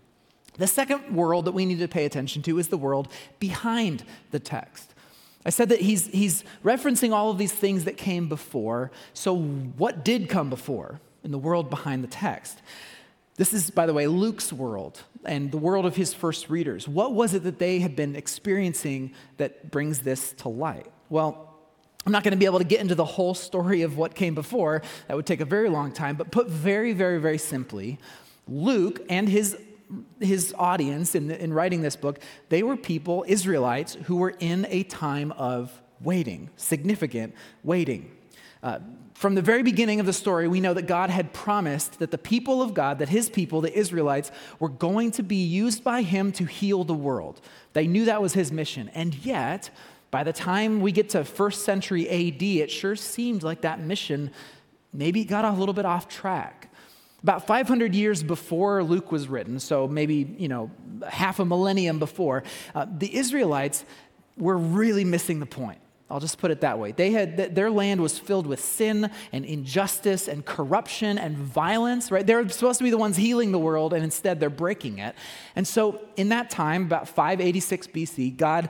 The 0.59 0.69
second 0.69 1.17
world 1.17 1.47
that 1.47 1.53
we 1.53 1.67
need 1.67 1.81
to 1.81 1.89
pay 1.89 2.05
attention 2.05 2.43
to 2.43 2.59
is 2.59 2.69
the 2.69 2.79
world 2.79 3.09
behind 3.41 4.05
the 4.31 4.39
text. 4.39 4.94
I 5.45 5.51
said 5.51 5.69
that 5.69 5.81
he's, 5.81 6.07
he's 6.07 6.43
referencing 6.65 7.13
all 7.13 7.31
of 7.31 7.39
these 7.39 7.53
things 7.53 7.85
that 7.85 7.97
came 7.97 8.29
before. 8.29 8.91
So, 9.13 9.37
what 9.37 10.05
did 10.05 10.29
come 10.29 10.49
before 10.49 11.01
in 11.23 11.31
the 11.31 11.39
world 11.39 11.69
behind 11.69 12.03
the 12.03 12.09
text? 12.09 12.63
This 13.37 13.53
is, 13.53 13.71
by 13.71 13.87
the 13.87 13.93
way, 13.93 14.07
Luke's 14.07 14.53
world 14.53 15.03
and 15.25 15.51
the 15.51 15.59
world 15.59 15.87
of 15.87 15.97
his 15.97 16.15
first 16.15 16.49
readers. 16.49 16.87
What 16.87 17.15
was 17.15 17.35
it 17.35 17.43
that 17.43 17.59
they 17.59 17.81
had 17.81 17.97
been 17.97 18.15
experiencing 18.15 19.13
that 19.39 19.71
brings 19.71 20.01
this 20.01 20.33
to 20.35 20.49
light? 20.49 20.87
Well, 21.11 21.51
I'm 22.07 22.13
not 22.13 22.23
going 22.23 22.33
to 22.33 22.39
be 22.39 22.45
able 22.45 22.59
to 22.59 22.65
get 22.65 22.81
into 22.81 22.95
the 22.95 23.05
whole 23.05 23.35
story 23.35 23.83
of 23.83 23.97
what 23.97 24.15
came 24.15 24.35
before. 24.35 24.83
That 25.09 25.17
would 25.17 25.27
take 25.27 25.41
a 25.41 25.47
very 25.47 25.69
long 25.69 25.93
time. 25.93 26.17
But 26.17 26.31
put 26.31 26.49
very, 26.49 26.93
very, 26.93 27.19
very 27.19 27.39
simply, 27.39 27.99
Luke 28.47 29.05
and 29.09 29.29
his 29.29 29.57
his 30.21 30.55
audience 30.59 31.15
in, 31.15 31.31
in 31.31 31.53
writing 31.53 31.83
this 31.83 31.97
book, 31.97 32.19
they 32.49 32.63
were 32.63 32.77
people, 32.77 33.25
Israelites, 33.29 33.95
who 34.05 34.17
were 34.17 34.35
in 34.39 34.67
a 34.69 34.83
time 34.85 35.33
of 35.33 35.83
waiting, 36.01 36.51
significant 36.57 37.35
waiting. 37.63 38.11
Uh, 38.63 38.79
from 39.15 39.35
the 39.37 39.43
very 39.43 39.63
beginning 39.63 40.01
of 40.01 40.07
the 40.07 40.13
story, 40.13 40.49
we 40.49 40.61
know 40.61 40.75
that 40.75 40.87
God 40.87 41.09
had 41.09 41.33
promised 41.33 41.99
that 42.01 42.11
the 42.11 42.19
people 42.19 42.61
of 42.61 42.75
God, 42.75 42.99
that 42.99 43.09
his 43.09 43.29
people, 43.29 43.61
the 43.61 43.73
Israelites, 43.73 44.33
were 44.59 44.69
going 44.69 45.13
to 45.13 45.23
be 45.23 45.37
used 45.37 45.85
by 45.85 46.03
him 46.03 46.33
to 46.33 46.45
heal 46.45 46.83
the 46.83 46.95
world. 46.95 47.41
They 47.75 47.87
knew 47.87 48.07
that 48.07 48.21
was 48.21 48.33
his 48.33 48.51
mission. 48.51 48.91
And 48.93 49.15
yet, 49.15 49.71
by 50.11 50.25
the 50.25 50.33
time 50.33 50.81
we 50.81 50.93
get 50.93 51.11
to 51.11 51.25
first 51.25 51.65
century 51.65 52.09
AD, 52.09 52.43
it 52.43 52.71
sure 52.71 52.97
seemed 52.97 53.43
like 53.43 53.61
that 53.61 53.81
mission 53.81 54.31
maybe 54.93 55.25
got 55.25 55.45
a 55.45 55.51
little 55.53 55.75
bit 55.75 55.85
off 55.85 56.09
track. 56.09 56.71
About 57.25 57.47
500 57.47 57.95
years 57.95 58.23
before 58.23 58.85
Luke 58.85 59.11
was 59.11 59.29
written, 59.29 59.59
so 59.59 59.89
maybe, 59.89 60.37
you 60.39 60.47
know, 60.47 60.71
half 61.09 61.41
a 61.41 61.45
millennium 61.47 61.99
before, 61.99 62.45
uh, 62.75 62.85
the 62.99 63.17
Israelites 63.17 63.87
were 64.37 64.59
really 64.59 65.05
missing 65.05 65.41
the 65.41 65.47
point. 65.47 65.79
I'll 66.11 66.21
just 66.21 66.37
put 66.37 66.51
it 66.51 66.61
that 66.61 66.79
way. 66.79 66.93
They 66.93 67.13
had 67.13 67.55
their 67.55 67.71
land 67.71 68.03
was 68.03 68.19
filled 68.19 68.47
with 68.47 68.61
sin 68.61 69.11
and 69.33 69.45
injustice 69.47 70.29
and 70.29 70.45
corruption 70.45 71.17
and 71.17 71.35
violence, 71.35 72.11
right? 72.11 72.27
They're 72.27 72.47
supposed 72.51 72.77
to 72.79 72.85
be 72.85 72.91
the 72.91 72.99
ones 72.99 73.17
healing 73.17 73.53
the 73.53 73.59
world 73.59 73.95
and 73.95 74.05
instead 74.05 74.39
they're 74.39 74.51
breaking 74.51 74.99
it. 74.99 75.15
And 75.57 75.67
so 75.67 76.03
in 76.17 76.29
that 76.29 76.51
time, 76.51 76.83
about 76.83 77.09
586 77.09 77.87
BC, 77.87 78.37
God 78.37 78.69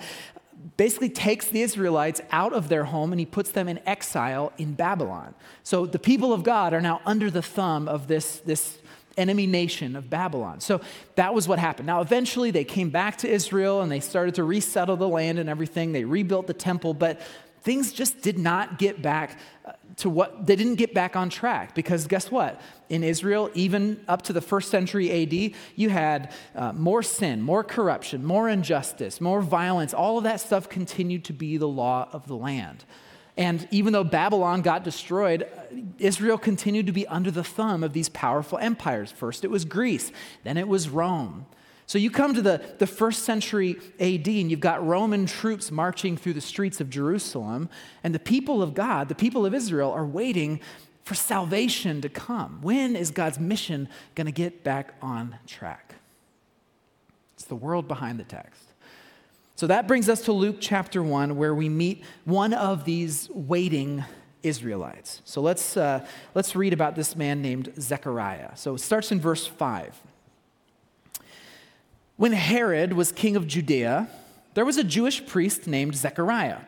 basically 0.76 1.08
takes 1.08 1.48
the 1.48 1.60
Israelites 1.60 2.20
out 2.30 2.52
of 2.52 2.68
their 2.68 2.84
home 2.84 3.12
and 3.12 3.20
he 3.20 3.26
puts 3.26 3.50
them 3.50 3.68
in 3.68 3.80
exile 3.86 4.52
in 4.58 4.74
Babylon. 4.74 5.34
So 5.62 5.86
the 5.86 5.98
people 5.98 6.32
of 6.32 6.42
God 6.42 6.72
are 6.72 6.80
now 6.80 7.00
under 7.04 7.30
the 7.30 7.42
thumb 7.42 7.88
of 7.88 8.08
this, 8.08 8.38
this 8.40 8.78
enemy 9.16 9.46
nation 9.46 9.96
of 9.96 10.10
Babylon. 10.10 10.60
So 10.60 10.80
that 11.16 11.34
was 11.34 11.46
what 11.46 11.58
happened. 11.58 11.86
Now, 11.86 12.00
eventually, 12.00 12.50
they 12.50 12.64
came 12.64 12.90
back 12.90 13.18
to 13.18 13.28
Israel 13.28 13.82
and 13.82 13.90
they 13.90 14.00
started 14.00 14.34
to 14.36 14.44
resettle 14.44 14.96
the 14.96 15.08
land 15.08 15.38
and 15.38 15.48
everything. 15.48 15.92
They 15.92 16.04
rebuilt 16.04 16.46
the 16.46 16.54
temple, 16.54 16.94
but 16.94 17.20
things 17.64 17.92
just 17.92 18.20
did 18.20 18.38
not 18.38 18.78
get 18.78 19.02
back 19.02 19.38
uh, 19.64 19.72
to 19.96 20.10
what 20.10 20.46
they 20.46 20.54
didn't 20.54 20.74
get 20.74 20.92
back 20.92 21.16
on 21.16 21.30
track 21.30 21.74
because 21.74 22.06
guess 22.06 22.30
what? 22.30 22.60
In 22.88 23.02
Israel, 23.02 23.50
even 23.54 24.00
up 24.06 24.22
to 24.22 24.32
the 24.32 24.40
first 24.40 24.70
century 24.70 25.10
AD, 25.22 25.56
you 25.74 25.88
had 25.88 26.32
uh, 26.54 26.72
more 26.72 27.02
sin, 27.02 27.40
more 27.40 27.64
corruption, 27.64 28.24
more 28.24 28.48
injustice, 28.48 29.20
more 29.20 29.40
violence. 29.40 29.94
All 29.94 30.18
of 30.18 30.24
that 30.24 30.40
stuff 30.40 30.68
continued 30.68 31.24
to 31.24 31.32
be 31.32 31.56
the 31.56 31.68
law 31.68 32.08
of 32.12 32.26
the 32.26 32.36
land. 32.36 32.84
And 33.36 33.66
even 33.70 33.92
though 33.92 34.04
Babylon 34.04 34.62
got 34.62 34.84
destroyed, 34.84 35.42
uh, 35.42 35.76
Israel 35.98 36.38
continued 36.38 36.86
to 36.86 36.92
be 36.92 37.06
under 37.08 37.30
the 37.30 37.44
thumb 37.44 37.82
of 37.82 37.92
these 37.92 38.08
powerful 38.08 38.58
empires. 38.58 39.10
First 39.10 39.44
it 39.44 39.50
was 39.50 39.64
Greece, 39.64 40.12
then 40.44 40.56
it 40.56 40.68
was 40.68 40.88
Rome. 40.88 41.46
So 41.86 41.98
you 41.98 42.10
come 42.10 42.34
to 42.34 42.42
the, 42.42 42.62
the 42.78 42.86
first 42.86 43.24
century 43.24 43.76
AD, 44.00 44.26
and 44.26 44.50
you've 44.50 44.60
got 44.60 44.84
Roman 44.86 45.26
troops 45.26 45.70
marching 45.70 46.16
through 46.16 46.32
the 46.32 46.40
streets 46.40 46.80
of 46.80 46.88
Jerusalem, 46.88 47.68
and 48.02 48.14
the 48.14 48.18
people 48.18 48.62
of 48.62 48.74
God, 48.74 49.08
the 49.08 49.14
people 49.14 49.44
of 49.44 49.54
Israel, 49.54 49.90
are 49.90 50.06
waiting 50.06 50.60
for 51.02 51.14
salvation 51.14 52.00
to 52.00 52.08
come. 52.08 52.60
When 52.62 52.96
is 52.96 53.10
God's 53.10 53.38
mission 53.38 53.88
going 54.14 54.26
to 54.26 54.32
get 54.32 54.64
back 54.64 54.94
on 55.02 55.36
track? 55.46 55.96
It's 57.34 57.44
the 57.44 57.54
world 57.56 57.86
behind 57.86 58.18
the 58.18 58.24
text. 58.24 58.62
So 59.56 59.66
that 59.66 59.86
brings 59.86 60.08
us 60.08 60.22
to 60.22 60.32
Luke 60.32 60.56
chapter 60.60 61.02
1, 61.02 61.36
where 61.36 61.54
we 61.54 61.68
meet 61.68 62.02
one 62.24 62.54
of 62.54 62.84
these 62.84 63.28
waiting 63.30 64.04
Israelites. 64.42 65.20
So 65.24 65.42
let's, 65.42 65.76
uh, 65.76 66.06
let's 66.34 66.56
read 66.56 66.72
about 66.72 66.96
this 66.96 67.14
man 67.14 67.42
named 67.42 67.72
Zechariah. 67.78 68.56
So 68.56 68.74
it 68.74 68.78
starts 68.78 69.12
in 69.12 69.20
verse 69.20 69.46
5. 69.46 69.94
When 72.16 72.32
Herod 72.32 72.92
was 72.92 73.10
king 73.10 73.34
of 73.34 73.48
Judea, 73.48 74.08
there 74.54 74.64
was 74.64 74.76
a 74.76 74.84
Jewish 74.84 75.26
priest 75.26 75.66
named 75.66 75.96
Zechariah. 75.96 76.60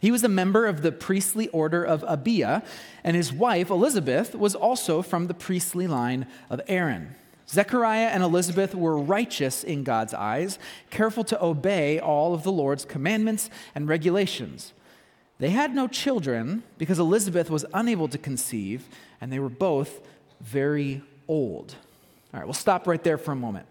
He 0.00 0.10
was 0.10 0.22
a 0.22 0.28
member 0.28 0.66
of 0.66 0.82
the 0.82 0.92
priestly 0.92 1.48
order 1.48 1.82
of 1.82 2.02
Abia, 2.02 2.62
and 3.02 3.16
his 3.16 3.32
wife, 3.32 3.70
Elizabeth, 3.70 4.34
was 4.34 4.54
also 4.54 5.00
from 5.00 5.28
the 5.28 5.34
priestly 5.34 5.86
line 5.86 6.26
of 6.50 6.60
Aaron. 6.68 7.14
Zechariah 7.48 8.08
and 8.08 8.22
Elizabeth 8.22 8.74
were 8.74 8.98
righteous 8.98 9.64
in 9.64 9.82
God's 9.82 10.12
eyes, 10.12 10.58
careful 10.90 11.24
to 11.24 11.42
obey 11.42 11.98
all 11.98 12.34
of 12.34 12.42
the 12.42 12.52
Lord's 12.52 12.84
commandments 12.84 13.48
and 13.74 13.88
regulations. 13.88 14.72
They 15.38 15.50
had 15.50 15.74
no 15.74 15.88
children 15.88 16.64
because 16.76 16.98
Elizabeth 16.98 17.48
was 17.48 17.64
unable 17.72 18.08
to 18.08 18.18
conceive, 18.18 18.88
and 19.20 19.32
they 19.32 19.38
were 19.38 19.48
both 19.48 20.00
very 20.40 21.02
old. 21.28 21.76
All 22.34 22.40
right, 22.40 22.46
we'll 22.46 22.54
stop 22.54 22.86
right 22.86 23.02
there 23.02 23.18
for 23.18 23.32
a 23.32 23.36
moment. 23.36 23.66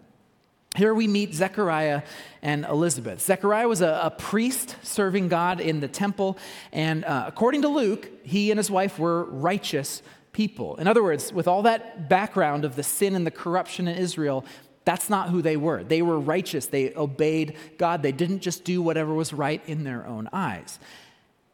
Here 0.76 0.94
we 0.94 1.06
meet 1.06 1.34
Zechariah 1.34 2.02
and 2.40 2.64
Elizabeth. 2.64 3.20
Zechariah 3.20 3.68
was 3.68 3.82
a, 3.82 4.00
a 4.04 4.10
priest 4.10 4.76
serving 4.82 5.28
God 5.28 5.60
in 5.60 5.80
the 5.80 5.88
temple, 5.88 6.38
and 6.72 7.04
uh, 7.04 7.24
according 7.26 7.62
to 7.62 7.68
Luke, 7.68 8.08
he 8.22 8.50
and 8.50 8.56
his 8.58 8.70
wife 8.70 8.98
were 8.98 9.24
righteous 9.24 10.02
people. 10.32 10.76
In 10.76 10.88
other 10.88 11.02
words, 11.02 11.30
with 11.30 11.46
all 11.46 11.62
that 11.62 12.08
background 12.08 12.64
of 12.64 12.74
the 12.74 12.82
sin 12.82 13.14
and 13.14 13.26
the 13.26 13.30
corruption 13.30 13.86
in 13.86 13.98
Israel, 13.98 14.46
that's 14.86 15.10
not 15.10 15.28
who 15.28 15.42
they 15.42 15.58
were. 15.58 15.84
They 15.84 16.00
were 16.00 16.18
righteous, 16.18 16.64
they 16.64 16.94
obeyed 16.94 17.54
God, 17.76 18.02
they 18.02 18.12
didn't 18.12 18.40
just 18.40 18.64
do 18.64 18.80
whatever 18.80 19.12
was 19.12 19.34
right 19.34 19.62
in 19.66 19.84
their 19.84 20.06
own 20.06 20.26
eyes. 20.32 20.78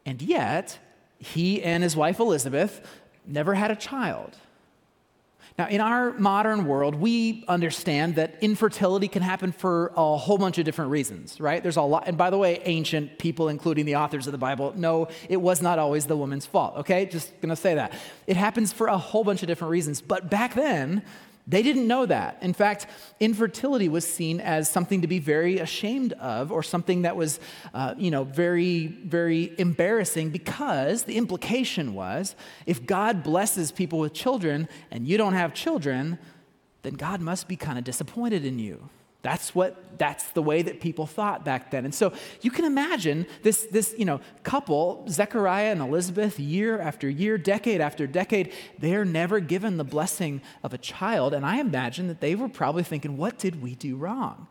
And 0.05 0.21
yet, 0.21 0.79
he 1.17 1.61
and 1.61 1.83
his 1.83 1.93
wife 1.93 2.19
Elizabeth 2.19 2.87
never 3.27 3.53
had 3.53 3.69
a 3.69 3.75
child. 3.75 4.37
Now, 5.59 5.67
in 5.67 5.81
our 5.81 6.13
modern 6.13 6.67
world, 6.67 6.95
we 6.95 7.43
understand 7.49 8.15
that 8.15 8.35
infertility 8.39 9.09
can 9.09 9.21
happen 9.21 9.51
for 9.51 9.91
a 9.97 10.15
whole 10.15 10.37
bunch 10.37 10.57
of 10.57 10.63
different 10.63 10.89
reasons, 10.89 11.37
right? 11.37 11.61
There's 11.61 11.75
a 11.75 11.81
lot, 11.81 12.07
and 12.07 12.17
by 12.17 12.29
the 12.29 12.37
way, 12.37 12.61
ancient 12.63 13.19
people, 13.19 13.49
including 13.49 13.85
the 13.85 13.97
authors 13.97 14.25
of 14.25 14.31
the 14.31 14.37
Bible, 14.37 14.73
know 14.77 15.09
it 15.27 15.35
was 15.35 15.61
not 15.61 15.77
always 15.77 16.05
the 16.05 16.15
woman's 16.15 16.45
fault, 16.45 16.77
okay? 16.77 17.05
Just 17.05 17.41
gonna 17.41 17.57
say 17.57 17.75
that. 17.75 17.91
It 18.25 18.37
happens 18.37 18.71
for 18.71 18.87
a 18.87 18.97
whole 18.97 19.25
bunch 19.25 19.43
of 19.43 19.47
different 19.47 19.71
reasons. 19.71 20.01
But 20.01 20.29
back 20.29 20.53
then, 20.53 21.03
they 21.49 21.63
didn't 21.63 21.87
know 21.87 22.05
that. 22.05 22.37
In 22.41 22.53
fact, 22.53 22.85
infertility 23.19 23.89
was 23.89 24.07
seen 24.07 24.39
as 24.39 24.69
something 24.69 25.01
to 25.01 25.07
be 25.07 25.17
very 25.17 25.57
ashamed 25.57 26.13
of 26.13 26.51
or 26.51 26.61
something 26.61 27.01
that 27.01 27.15
was, 27.15 27.39
uh, 27.73 27.95
you 27.97 28.11
know, 28.11 28.23
very, 28.23 28.85
very 28.85 29.55
embarrassing 29.57 30.29
because 30.29 31.03
the 31.03 31.17
implication 31.17 31.95
was 31.95 32.35
if 32.67 32.85
God 32.85 33.23
blesses 33.23 33.71
people 33.71 33.97
with 33.97 34.13
children 34.13 34.69
and 34.91 35.07
you 35.07 35.17
don't 35.17 35.33
have 35.33 35.55
children, 35.55 36.19
then 36.83 36.93
God 36.93 37.19
must 37.19 37.47
be 37.47 37.55
kind 37.55 37.79
of 37.79 37.83
disappointed 37.83 38.45
in 38.45 38.59
you. 38.59 38.89
That's 39.21 39.53
what 39.53 39.97
that's 39.97 40.29
the 40.31 40.41
way 40.41 40.61
that 40.61 40.79
people 40.79 41.05
thought 41.05 41.43
back 41.43 41.71
then. 41.71 41.83
And 41.83 41.93
so 41.93 42.13
you 42.41 42.51
can 42.51 42.63
imagine 42.63 43.25
this 43.43 43.67
this, 43.69 43.93
you 43.97 44.05
know, 44.05 44.21
couple, 44.43 45.05
Zechariah 45.09 45.71
and 45.71 45.81
Elizabeth, 45.81 46.39
year 46.39 46.79
after 46.79 47.09
year, 47.09 47.37
decade 47.37 47.81
after 47.81 48.07
decade, 48.07 48.53
they're 48.79 49.03
never 49.03 49.41
given 49.41 49.75
the 49.75 49.83
blessing 49.83 50.41
of 50.63 50.73
a 50.73 50.77
child. 50.77 51.33
And 51.33 51.45
I 51.45 51.59
imagine 51.59 52.07
that 52.07 52.21
they 52.21 52.33
were 52.33 52.47
probably 52.47 52.83
thinking, 52.83 53.17
what 53.17 53.37
did 53.37 53.61
we 53.61 53.75
do 53.75 53.97
wrong? 53.97 54.47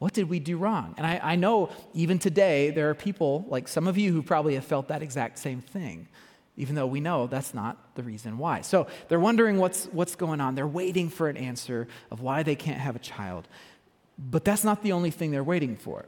What 0.00 0.14
did 0.14 0.28
we 0.28 0.40
do 0.40 0.56
wrong? 0.56 0.94
And 0.96 1.06
I, 1.06 1.20
I 1.22 1.36
know 1.36 1.70
even 1.94 2.18
today 2.18 2.70
there 2.70 2.90
are 2.90 2.94
people 2.94 3.44
like 3.48 3.68
some 3.68 3.86
of 3.86 3.96
you 3.96 4.12
who 4.12 4.22
probably 4.22 4.54
have 4.54 4.64
felt 4.64 4.88
that 4.88 5.02
exact 5.02 5.38
same 5.38 5.60
thing 5.60 6.08
even 6.58 6.74
though 6.74 6.86
we 6.86 7.00
know 7.00 7.28
that's 7.28 7.54
not 7.54 7.94
the 7.94 8.02
reason 8.02 8.36
why. 8.36 8.60
So 8.62 8.88
they're 9.06 9.20
wondering 9.20 9.58
what's, 9.58 9.86
what's 9.86 10.16
going 10.16 10.40
on. 10.40 10.56
They're 10.56 10.66
waiting 10.66 11.08
for 11.08 11.28
an 11.28 11.36
answer 11.36 11.86
of 12.10 12.20
why 12.20 12.42
they 12.42 12.56
can't 12.56 12.80
have 12.80 12.96
a 12.96 12.98
child. 12.98 13.46
But 14.18 14.44
that's 14.44 14.64
not 14.64 14.82
the 14.82 14.92
only 14.92 15.10
thing 15.10 15.30
they're 15.30 15.44
waiting 15.44 15.76
for. 15.76 16.06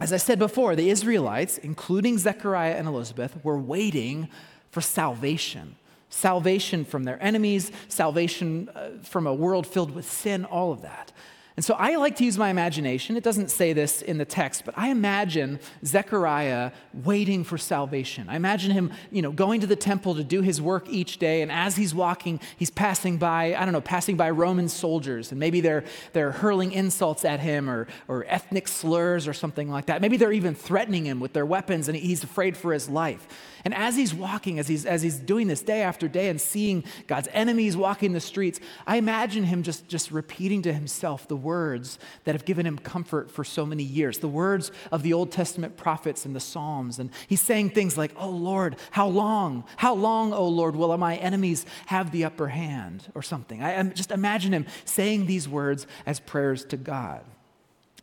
As 0.00 0.12
I 0.12 0.16
said 0.16 0.38
before, 0.38 0.74
the 0.74 0.90
Israelites, 0.90 1.58
including 1.58 2.18
Zechariah 2.18 2.74
and 2.74 2.88
Elizabeth, 2.88 3.36
were 3.44 3.58
waiting 3.58 4.28
for 4.70 4.80
salvation 4.80 5.76
salvation 6.12 6.84
from 6.84 7.04
their 7.04 7.20
enemies, 7.22 7.72
salvation 7.88 8.68
uh, 8.74 8.90
from 9.02 9.26
a 9.26 9.34
world 9.34 9.66
filled 9.66 9.90
with 9.94 10.10
sin, 10.10 10.44
all 10.44 10.70
of 10.70 10.82
that. 10.82 11.10
And 11.54 11.64
so 11.64 11.74
I 11.74 11.96
like 11.96 12.16
to 12.16 12.24
use 12.24 12.38
my 12.38 12.48
imagination. 12.48 13.16
It 13.16 13.22
doesn't 13.22 13.50
say 13.50 13.74
this 13.74 14.00
in 14.00 14.16
the 14.16 14.24
text, 14.24 14.64
but 14.64 14.72
I 14.76 14.88
imagine 14.88 15.60
Zechariah 15.84 16.70
waiting 17.04 17.44
for 17.44 17.58
salvation. 17.58 18.26
I 18.30 18.36
imagine 18.36 18.70
him, 18.70 18.90
you 19.10 19.20
know, 19.20 19.32
going 19.32 19.60
to 19.60 19.66
the 19.66 19.76
temple 19.76 20.14
to 20.14 20.24
do 20.24 20.40
his 20.40 20.62
work 20.62 20.88
each 20.88 21.18
day, 21.18 21.42
and 21.42 21.52
as 21.52 21.76
he's 21.76 21.94
walking, 21.94 22.40
he's 22.56 22.70
passing 22.70 23.18
by, 23.18 23.54
I 23.54 23.64
don't 23.64 23.72
know, 23.72 23.82
passing 23.82 24.16
by 24.16 24.30
Roman 24.30 24.68
soldiers, 24.68 25.30
and 25.30 25.38
maybe 25.38 25.60
they're, 25.60 25.84
they're 26.14 26.32
hurling 26.32 26.72
insults 26.72 27.24
at 27.24 27.40
him 27.40 27.68
or, 27.68 27.86
or 28.08 28.24
ethnic 28.28 28.66
slurs 28.66 29.28
or 29.28 29.34
something 29.34 29.70
like 29.70 29.86
that. 29.86 30.00
Maybe 30.00 30.16
they're 30.16 30.32
even 30.32 30.54
threatening 30.54 31.04
him 31.04 31.20
with 31.20 31.34
their 31.34 31.46
weapons, 31.46 31.86
and 31.88 31.96
he's 31.96 32.24
afraid 32.24 32.56
for 32.56 32.72
his 32.72 32.88
life. 32.88 33.28
And 33.64 33.74
as 33.74 33.96
he's 33.96 34.12
walking, 34.14 34.58
as 34.58 34.68
he's, 34.68 34.84
as 34.84 35.02
he's 35.02 35.18
doing 35.18 35.46
this 35.46 35.62
day 35.62 35.82
after 35.82 36.08
day 36.08 36.28
and 36.28 36.40
seeing 36.40 36.84
God's 37.06 37.28
enemies 37.32 37.76
walking 37.76 38.12
the 38.12 38.20
streets, 38.20 38.60
I 38.86 38.96
imagine 38.96 39.44
him 39.44 39.62
just, 39.62 39.88
just 39.88 40.10
repeating 40.10 40.62
to 40.62 40.72
himself 40.72 41.28
the 41.28 41.36
words 41.36 41.98
that 42.24 42.34
have 42.34 42.44
given 42.44 42.66
him 42.66 42.78
comfort 42.78 43.30
for 43.30 43.44
so 43.44 43.64
many 43.64 43.82
years, 43.82 44.18
the 44.18 44.28
words 44.28 44.72
of 44.90 45.02
the 45.02 45.12
Old 45.12 45.30
Testament 45.30 45.76
prophets 45.76 46.26
and 46.26 46.34
the 46.34 46.40
Psalms. 46.40 46.98
And 46.98 47.10
he's 47.26 47.40
saying 47.40 47.70
things 47.70 47.96
like, 47.96 48.12
Oh 48.16 48.30
Lord, 48.30 48.76
how 48.90 49.06
long? 49.06 49.64
How 49.76 49.94
long, 49.94 50.32
oh 50.32 50.48
Lord, 50.48 50.76
will 50.76 50.96
my 50.98 51.16
enemies 51.16 51.64
have 51.86 52.10
the 52.10 52.24
upper 52.24 52.48
hand? 52.48 53.10
Or 53.14 53.22
something. 53.22 53.62
I, 53.62 53.78
I 53.78 53.82
just 53.84 54.10
imagine 54.10 54.52
him 54.52 54.66
saying 54.84 55.26
these 55.26 55.48
words 55.48 55.86
as 56.06 56.20
prayers 56.20 56.64
to 56.66 56.76
God. 56.76 57.24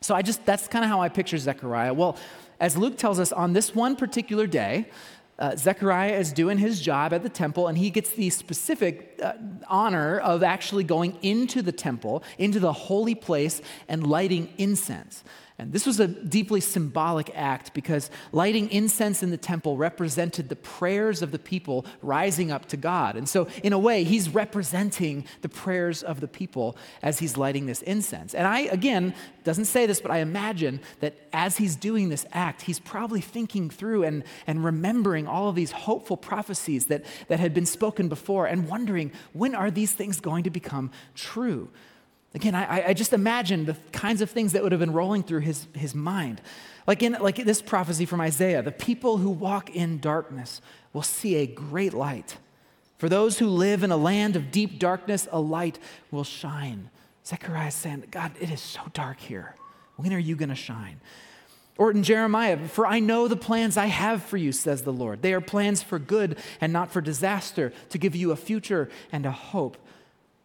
So 0.02 0.16
I 0.16 0.22
just, 0.22 0.46
that's 0.46 0.68
kind 0.68 0.84
of 0.84 0.90
how 0.90 1.02
I 1.02 1.10
picture 1.10 1.38
Zechariah. 1.38 1.94
Well, 1.94 2.18
as 2.60 2.78
Luke 2.78 2.98
tells 2.98 3.20
us, 3.20 3.32
on 3.32 3.54
this 3.54 3.76
one 3.76 3.96
particular 3.96 4.48
day, 4.48 4.90
uh, 5.40 5.56
Zechariah 5.56 6.14
is 6.20 6.34
doing 6.34 6.58
his 6.58 6.82
job 6.82 7.14
at 7.14 7.24
the 7.24 7.30
temple, 7.30 7.68
and 7.68 7.78
he 7.78 7.90
gets 7.90 8.12
the 8.12 8.30
specific 8.30 9.20
uh, 9.24 9.34
honor 9.68 10.20
of 10.20 10.44
actually 10.44 10.84
going 10.84 11.18
into 11.22 11.62
the 11.62 11.72
temple, 11.72 12.24
into 12.38 12.60
the 12.60 12.74
holy 12.74 13.16
place, 13.16 13.62
and 13.88 14.06
lighting 14.06 14.54
incense. 14.58 15.24
And 15.60 15.74
this 15.74 15.86
was 15.86 16.00
a 16.00 16.08
deeply 16.08 16.62
symbolic 16.62 17.30
act 17.36 17.74
because 17.74 18.10
lighting 18.32 18.72
incense 18.72 19.22
in 19.22 19.30
the 19.30 19.38
temple 19.38 19.76
represented 19.76 20.48
the 20.48 20.56
prayers 20.56 21.22
of 21.22 21.32
the 21.32 21.38
people 21.38 21.86
rising 22.02 22.50
up 22.50 22.68
to 22.68 22.78
God. 22.78 23.18
And 23.18 23.28
so, 23.28 23.50
in 23.62 23.74
a 23.74 23.78
way, 23.78 24.06
he's 24.06 24.30
representing 24.30 25.26
the 25.42 25.50
prayers 25.50 26.02
of 26.02 26.22
the 26.22 26.30
people 26.30 26.78
as 27.04 27.20
he's 27.20 27.36
lighting 27.36 27.66
this 27.66 27.82
incense. 27.82 28.34
And 28.34 28.48
I, 28.48 28.62
again, 28.62 29.14
doesn't 29.44 29.66
say 29.66 29.86
this, 29.86 30.00
but 30.00 30.12
I 30.12 30.20
imagine 30.20 30.80
that 31.02 31.16
as 31.34 31.58
he's 31.58 31.76
doing 31.76 32.08
this 32.08 32.26
act, 32.32 32.62
he's 32.62 32.80
probably 32.80 33.20
thinking 33.20 33.70
through 33.70 34.04
and, 34.04 34.24
and 34.48 34.64
remembering 34.64 35.28
all 35.28 35.50
of 35.50 35.56
these 35.56 35.72
hopeful 35.72 36.16
prophecies 36.16 36.86
that, 36.86 37.04
that 37.28 37.42
had 37.42 37.54
been 37.54 37.66
spoken 37.66 38.08
before 38.08 38.46
and 38.46 38.70
wondering 38.70 39.12
when 39.34 39.56
are 39.56 39.70
these 39.70 39.92
things 39.92 40.22
going 40.22 40.46
to 40.46 40.50
become 40.50 40.90
true? 41.16 41.70
Again, 42.36 42.54
I, 42.54 42.90
I, 42.90 42.94
just 42.94 43.12
imagine 43.12 43.66
the 43.66 43.76
kinds 43.92 44.22
of 44.22 44.30
things 44.30 44.54
that 44.54 44.62
would 44.62 44.72
have 44.72 44.80
been 44.80 44.94
rolling 44.94 45.24
through 45.24 45.40
his, 45.40 45.66
his 45.74 45.96
mind. 45.96 46.42
Like 46.86 47.02
in 47.02 47.14
like 47.14 47.38
this 47.38 47.62
prophecy 47.62 48.06
from 48.06 48.22
Isaiah 48.22 48.62
the 48.62 48.72
people 48.72 49.18
who 49.18 49.30
walk 49.30 49.76
in 49.76 50.00
darkness 50.00 50.62
will 50.94 51.02
see 51.02 51.36
a 51.38 51.48
great 51.48 51.94
light. 51.94 52.38
For 52.98 53.10
those 53.10 53.40
who 53.40 53.48
live 53.48 53.84
in 53.84 53.92
a 53.92 53.98
land 53.98 54.36
of 54.36 54.52
deep 54.52 54.78
darkness, 54.78 55.28
a 55.32 55.40
light 55.40 55.80
will 56.12 56.24
shine. 56.24 56.90
Zechariah 57.26 57.68
is 57.68 57.76
saying, 57.76 58.06
God, 58.12 58.32
it 58.40 58.52
is 58.52 58.60
so 58.60 58.82
dark 58.94 59.20
here. 59.20 59.56
When 59.96 60.14
are 60.14 60.20
you 60.20 60.36
going 60.36 60.50
to 60.50 60.56
shine? 60.56 61.00
Or 61.78 61.92
in 61.92 62.04
Jeremiah, 62.04 62.68
for 62.68 62.86
I 62.86 63.00
know 63.00 63.30
the 63.30 63.38
plans 63.38 63.78
I 63.78 63.86
have 63.86 64.22
for 64.24 64.36
you, 64.36 64.52
says 64.52 64.82
the 64.82 64.92
Lord. 64.92 65.22
They 65.22 65.34
are 65.34 65.40
plans 65.40 65.82
for 65.82 65.98
good 65.98 66.38
and 66.60 66.74
not 66.74 66.92
for 66.92 67.00
disaster, 67.00 67.72
to 67.90 67.98
give 67.98 68.18
you 68.18 68.32
a 68.32 68.36
future 68.36 68.90
and 69.14 69.26
a 69.26 69.32
hope. 69.32 69.78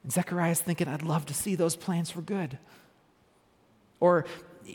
And 0.04 0.12
Zechariah's 0.12 0.60
thinking, 0.60 0.86
I'd 0.86 1.02
love 1.02 1.26
to 1.26 1.34
see 1.34 1.56
those 1.56 1.74
plans 1.74 2.10
for 2.10 2.20
good. 2.20 2.58
Or 4.00 4.26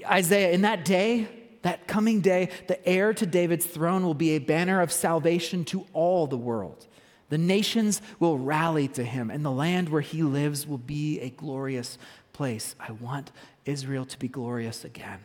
Isaiah, 0.06 0.52
in 0.52 0.64
that 0.64 0.84
day, 0.84 1.28
that 1.62 1.88
coming 1.88 2.20
day, 2.22 2.50
the 2.68 2.86
heir 2.88 3.14
to 3.14 3.26
David's 3.26 3.66
throne 3.66 4.04
will 4.04 4.14
be 4.14 4.32
a 4.32 4.40
banner 4.40 4.82
of 4.82 4.92
salvation 4.92 5.64
to 5.66 5.86
all 5.94 6.26
the 6.26 6.38
world. 6.38 6.88
The 7.30 7.38
nations 7.38 8.02
will 8.20 8.40
rally 8.40 8.88
to 8.90 9.04
him, 9.04 9.30
and 9.30 9.46
the 9.46 9.52
land 9.52 9.90
where 9.90 10.02
he 10.02 10.24
lives 10.24 10.66
will 10.66 10.80
be 10.80 11.20
a 11.20 11.30
glorious 11.30 11.98
place. 12.34 12.76
I 12.80 12.92
want 12.94 13.32
Israel 13.66 14.06
to 14.06 14.18
be 14.18 14.28
glorious 14.28 14.84
again. 14.84 15.20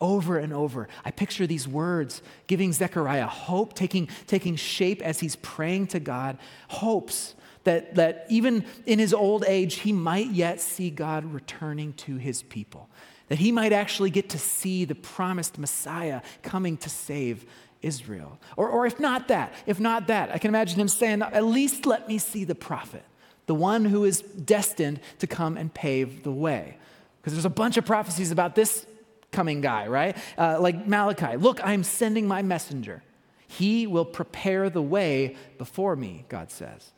Over 0.00 0.38
and 0.38 0.52
over, 0.52 0.86
I 1.04 1.10
picture 1.10 1.44
these 1.44 1.66
words 1.66 2.22
giving 2.46 2.72
Zechariah 2.72 3.26
hope, 3.26 3.74
taking, 3.74 4.08
taking 4.28 4.54
shape 4.54 5.02
as 5.02 5.18
he's 5.18 5.34
praying 5.36 5.88
to 5.88 5.98
God, 5.98 6.38
hopes 6.68 7.34
that, 7.68 7.96
that 7.96 8.24
even 8.30 8.64
in 8.86 8.98
his 8.98 9.12
old 9.12 9.44
age, 9.46 9.74
he 9.74 9.92
might 9.92 10.30
yet 10.30 10.58
see 10.58 10.88
God 10.88 11.26
returning 11.26 11.92
to 11.94 12.16
his 12.16 12.42
people, 12.42 12.88
that 13.28 13.38
he 13.38 13.52
might 13.52 13.74
actually 13.74 14.08
get 14.08 14.30
to 14.30 14.38
see 14.38 14.86
the 14.86 14.94
promised 14.94 15.58
Messiah 15.58 16.22
coming 16.42 16.78
to 16.78 16.88
save 16.88 17.44
Israel. 17.82 18.38
Or, 18.56 18.70
or 18.70 18.86
if 18.86 18.98
not 18.98 19.28
that, 19.28 19.52
if 19.66 19.78
not 19.78 20.06
that, 20.06 20.30
I 20.30 20.38
can 20.38 20.48
imagine 20.48 20.80
him 20.80 20.88
saying, 20.88 21.20
At 21.20 21.44
least 21.44 21.84
let 21.84 22.08
me 22.08 22.16
see 22.16 22.44
the 22.44 22.54
prophet, 22.54 23.04
the 23.44 23.54
one 23.54 23.84
who 23.84 24.04
is 24.04 24.22
destined 24.22 25.00
to 25.18 25.26
come 25.26 25.58
and 25.58 25.72
pave 25.72 26.22
the 26.22 26.32
way. 26.32 26.78
Because 27.20 27.34
there's 27.34 27.44
a 27.44 27.50
bunch 27.50 27.76
of 27.76 27.84
prophecies 27.84 28.30
about 28.30 28.54
this 28.54 28.86
coming 29.30 29.60
guy, 29.60 29.88
right? 29.88 30.16
Uh, 30.38 30.58
like 30.58 30.86
Malachi, 30.86 31.36
look, 31.36 31.60
I'm 31.62 31.84
sending 31.84 32.26
my 32.26 32.40
messenger. 32.40 33.02
He 33.46 33.86
will 33.86 34.06
prepare 34.06 34.70
the 34.70 34.80
way 34.80 35.36
before 35.58 35.96
me, 35.96 36.24
God 36.30 36.50
says. 36.50 36.92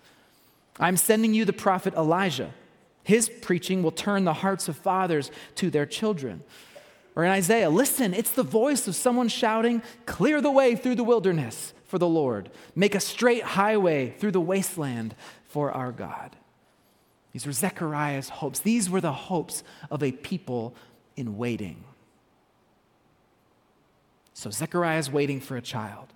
I'm 0.81 0.97
sending 0.97 1.35
you 1.35 1.45
the 1.45 1.53
prophet 1.53 1.95
Elijah. 1.95 2.53
His 3.05 3.29
preaching 3.29 3.83
will 3.83 3.93
turn 3.93 4.25
the 4.25 4.33
hearts 4.33 4.69
of 4.69 4.77
fathers 4.77 5.31
to 5.57 5.71
their 5.71 5.87
children. 5.87 6.43
Or 7.15 7.25
in 7.25 7.31
Isaiah, 7.31 7.71
listen, 7.71 8.15
it's 8.15 8.31
the 8.31 8.43
voice 8.43 8.89
of 8.89 8.95
someone 8.95 9.29
shouting, 9.29 9.83
Clear 10.07 10.41
the 10.41 10.51
way 10.51 10.75
through 10.77 10.95
the 10.95 11.05
wilderness 11.05 11.75
for 11.87 11.99
the 11.99 12.09
Lord, 12.09 12.51
make 12.75 12.95
a 12.95 13.01
straight 13.01 13.43
highway 13.43 14.11
through 14.11 14.31
the 14.31 14.41
wasteland 14.41 15.15
for 15.49 15.73
our 15.73 15.91
God. 15.93 16.37
These 17.33 17.47
were 17.47 17.53
Zechariah's 17.53 18.29
hopes. 18.29 18.61
These 18.61 18.89
were 18.89 19.01
the 19.01 19.13
hopes 19.13 19.63
of 19.91 20.03
a 20.03 20.13
people 20.13 20.75
in 21.17 21.37
waiting. 21.37 21.85
So 24.35 24.51
Zechariah 24.51 24.99
is 24.99 25.11
waiting 25.11 25.41
for 25.41 25.57
a 25.57 25.61
child. 25.61 26.07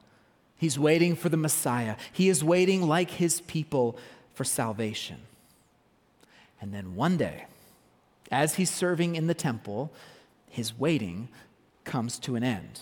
He's 0.56 0.78
waiting 0.78 1.14
for 1.16 1.28
the 1.28 1.36
Messiah. 1.36 1.96
He 2.12 2.28
is 2.28 2.42
waiting, 2.42 2.82
like 2.88 3.10
his 3.10 3.40
people, 3.42 3.98
for 4.34 4.44
salvation. 4.44 5.18
And 6.60 6.74
then 6.74 6.94
one 6.94 7.16
day, 7.16 7.46
as 8.30 8.56
he's 8.56 8.70
serving 8.70 9.16
in 9.16 9.26
the 9.26 9.34
temple, 9.34 9.92
his 10.48 10.78
waiting 10.78 11.28
comes 11.84 12.18
to 12.20 12.36
an 12.36 12.44
end. 12.44 12.80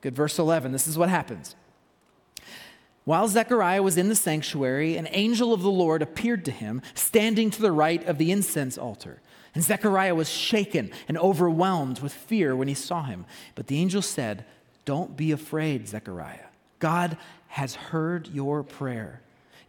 Good, 0.00 0.14
verse 0.14 0.38
11, 0.38 0.72
this 0.72 0.86
is 0.86 0.96
what 0.96 1.08
happens. 1.08 1.54
While 3.04 3.28
Zechariah 3.28 3.82
was 3.82 3.96
in 3.96 4.08
the 4.08 4.14
sanctuary, 4.14 4.96
an 4.96 5.08
angel 5.10 5.52
of 5.52 5.62
the 5.62 5.70
Lord 5.70 6.02
appeared 6.02 6.44
to 6.44 6.50
him, 6.50 6.82
standing 6.94 7.50
to 7.50 7.62
the 7.62 7.72
right 7.72 8.06
of 8.06 8.18
the 8.18 8.30
incense 8.30 8.78
altar. 8.78 9.20
And 9.54 9.64
Zechariah 9.64 10.14
was 10.14 10.28
shaken 10.28 10.92
and 11.08 11.18
overwhelmed 11.18 12.00
with 12.00 12.12
fear 12.12 12.54
when 12.54 12.68
he 12.68 12.74
saw 12.74 13.02
him. 13.04 13.24
But 13.54 13.66
the 13.66 13.78
angel 13.78 14.02
said, 14.02 14.44
Don't 14.84 15.16
be 15.16 15.32
afraid, 15.32 15.88
Zechariah. 15.88 16.46
God 16.78 17.16
has 17.48 17.74
heard 17.74 18.28
your 18.28 18.62
prayer. 18.62 19.22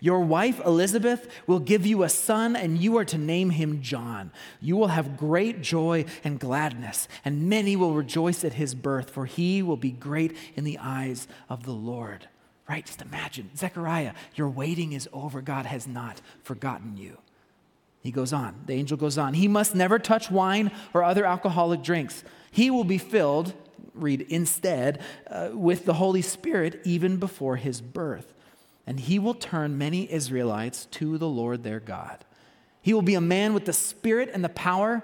Your 0.04 0.22
wife 0.22 0.60
Elizabeth 0.66 1.30
will 1.46 1.60
give 1.60 1.86
you 1.86 2.02
a 2.02 2.10
son, 2.10 2.56
and 2.56 2.82
you 2.82 2.98
are 2.98 3.06
to 3.06 3.20
name 3.20 3.52
him 3.52 3.84
John. 3.84 4.32
You 4.60 4.76
will 4.76 4.88
have 4.88 5.16
great 5.16 5.62
joy 5.62 6.06
and 6.24 6.40
gladness, 6.40 7.08
and 7.24 7.48
many 7.48 7.76
will 7.76 7.94
rejoice 7.94 8.44
at 8.44 8.54
his 8.54 8.74
birth, 8.74 9.12
for 9.12 9.28
he 9.28 9.62
will 9.62 9.78
be 9.78 9.92
great 9.92 10.36
in 10.56 10.64
the 10.64 10.80
eyes 10.80 11.28
of 11.50 11.66
the 11.66 11.72
Lord. 11.72 12.28
Right? 12.68 12.84
Just 12.84 13.04
imagine, 13.04 13.52
Zechariah, 13.56 14.14
your 14.34 14.50
waiting 14.50 14.94
is 14.94 15.08
over. 15.14 15.40
God 15.40 15.68
has 15.68 15.86
not 15.88 16.20
forgotten 16.42 16.98
you. 16.98 17.20
He 18.02 18.10
goes 18.10 18.34
on, 18.34 18.56
the 18.66 18.74
angel 18.74 18.98
goes 18.98 19.20
on. 19.20 19.36
He 19.36 19.48
must 19.48 19.76
never 19.76 20.00
touch 20.00 20.32
wine 20.32 20.72
or 20.96 21.04
other 21.04 21.26
alcoholic 21.26 21.84
drinks. 21.84 22.24
He 22.50 22.72
will 22.72 22.86
be 22.86 22.98
filled, 22.98 23.54
read 23.94 24.22
instead, 24.22 25.00
uh, 25.30 25.50
with 25.54 25.86
the 25.86 25.94
Holy 25.94 26.24
Spirit 26.24 26.82
even 26.86 27.18
before 27.18 27.58
his 27.58 27.82
birth 27.82 28.34
and 28.92 29.00
he 29.00 29.20
will 29.20 29.34
turn 29.34 29.78
many 29.78 30.12
Israelites 30.12 30.86
to 30.88 31.18
the 31.18 31.26
Lord 31.26 31.64
their 31.64 31.80
God. 31.80 32.26
He 32.82 32.94
will 32.94 33.02
be 33.02 33.16
a 33.16 33.22
man 33.22 33.54
with 33.54 33.64
the 33.64 33.72
spirit 33.72 34.30
and 34.34 34.44
the 34.44 34.50
power 34.50 35.02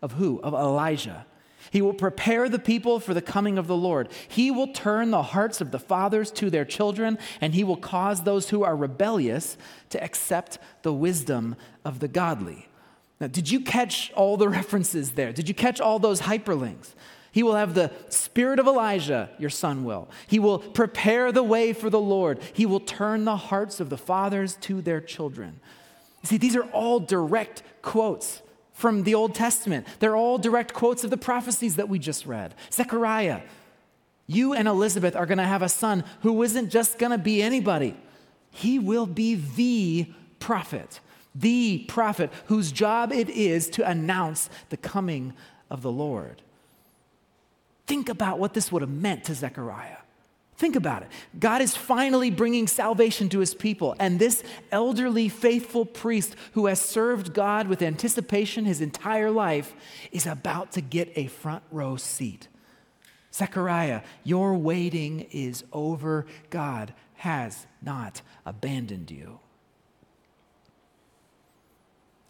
of 0.00 0.12
who? 0.12 0.40
Of 0.40 0.54
Elijah. 0.54 1.26
He 1.70 1.82
will 1.82 1.92
prepare 1.92 2.48
the 2.48 2.58
people 2.58 2.98
for 2.98 3.12
the 3.12 3.20
coming 3.20 3.58
of 3.58 3.66
the 3.66 3.76
Lord. 3.76 4.08
He 4.26 4.50
will 4.50 4.68
turn 4.68 5.10
the 5.10 5.22
hearts 5.22 5.60
of 5.60 5.70
the 5.70 5.78
fathers 5.78 6.30
to 6.30 6.48
their 6.48 6.64
children, 6.64 7.18
and 7.42 7.52
he 7.52 7.62
will 7.62 7.76
cause 7.76 8.22
those 8.22 8.48
who 8.48 8.64
are 8.64 8.74
rebellious 8.74 9.58
to 9.90 10.02
accept 10.02 10.58
the 10.80 10.94
wisdom 10.94 11.56
of 11.84 11.98
the 11.98 12.08
godly. 12.08 12.70
Now, 13.20 13.26
did 13.26 13.50
you 13.50 13.60
catch 13.60 14.10
all 14.12 14.38
the 14.38 14.48
references 14.60 15.10
there? 15.10 15.34
Did 15.34 15.46
you 15.46 15.54
catch 15.54 15.78
all 15.78 15.98
those 15.98 16.22
hyperlinks? 16.22 16.94
He 17.36 17.42
will 17.42 17.56
have 17.56 17.74
the 17.74 17.90
spirit 18.08 18.58
of 18.58 18.66
Elijah, 18.66 19.28
your 19.38 19.50
son 19.50 19.84
will. 19.84 20.08
He 20.26 20.38
will 20.38 20.58
prepare 20.58 21.32
the 21.32 21.42
way 21.42 21.74
for 21.74 21.90
the 21.90 22.00
Lord. 22.00 22.38
He 22.54 22.64
will 22.64 22.80
turn 22.80 23.26
the 23.26 23.36
hearts 23.36 23.78
of 23.78 23.90
the 23.90 23.98
fathers 23.98 24.54
to 24.62 24.80
their 24.80 25.02
children. 25.02 25.60
See, 26.22 26.38
these 26.38 26.56
are 26.56 26.64
all 26.70 26.98
direct 26.98 27.62
quotes 27.82 28.40
from 28.72 29.02
the 29.02 29.14
Old 29.14 29.34
Testament. 29.34 29.86
They're 29.98 30.16
all 30.16 30.38
direct 30.38 30.72
quotes 30.72 31.04
of 31.04 31.10
the 31.10 31.18
prophecies 31.18 31.76
that 31.76 31.90
we 31.90 31.98
just 31.98 32.24
read. 32.24 32.54
Zechariah, 32.72 33.42
you 34.26 34.54
and 34.54 34.66
Elizabeth 34.66 35.14
are 35.14 35.26
going 35.26 35.36
to 35.36 35.44
have 35.44 35.60
a 35.60 35.68
son 35.68 36.04
who 36.22 36.42
isn't 36.42 36.70
just 36.70 36.98
going 36.98 37.12
to 37.12 37.18
be 37.18 37.42
anybody, 37.42 37.98
he 38.48 38.78
will 38.78 39.04
be 39.04 39.34
the 39.34 40.10
prophet, 40.38 41.00
the 41.34 41.84
prophet 41.86 42.32
whose 42.46 42.72
job 42.72 43.12
it 43.12 43.28
is 43.28 43.68
to 43.68 43.86
announce 43.86 44.48
the 44.70 44.78
coming 44.78 45.34
of 45.68 45.82
the 45.82 45.92
Lord. 45.92 46.40
Think 47.86 48.08
about 48.08 48.38
what 48.38 48.54
this 48.54 48.72
would 48.72 48.82
have 48.82 48.90
meant 48.90 49.24
to 49.24 49.34
Zechariah. 49.34 49.98
Think 50.56 50.74
about 50.74 51.02
it. 51.02 51.08
God 51.38 51.60
is 51.60 51.76
finally 51.76 52.30
bringing 52.30 52.66
salvation 52.66 53.28
to 53.28 53.40
his 53.40 53.54
people, 53.54 53.94
and 53.98 54.18
this 54.18 54.42
elderly, 54.72 55.28
faithful 55.28 55.84
priest 55.84 56.34
who 56.52 56.66
has 56.66 56.80
served 56.80 57.34
God 57.34 57.68
with 57.68 57.82
anticipation 57.82 58.64
his 58.64 58.80
entire 58.80 59.30
life 59.30 59.74
is 60.12 60.26
about 60.26 60.72
to 60.72 60.80
get 60.80 61.12
a 61.14 61.26
front 61.26 61.62
row 61.70 61.96
seat. 61.96 62.48
Zechariah, 63.34 64.00
your 64.24 64.54
waiting 64.54 65.26
is 65.30 65.62
over. 65.74 66.24
God 66.48 66.94
has 67.16 67.66
not 67.82 68.22
abandoned 68.46 69.10
you. 69.10 69.40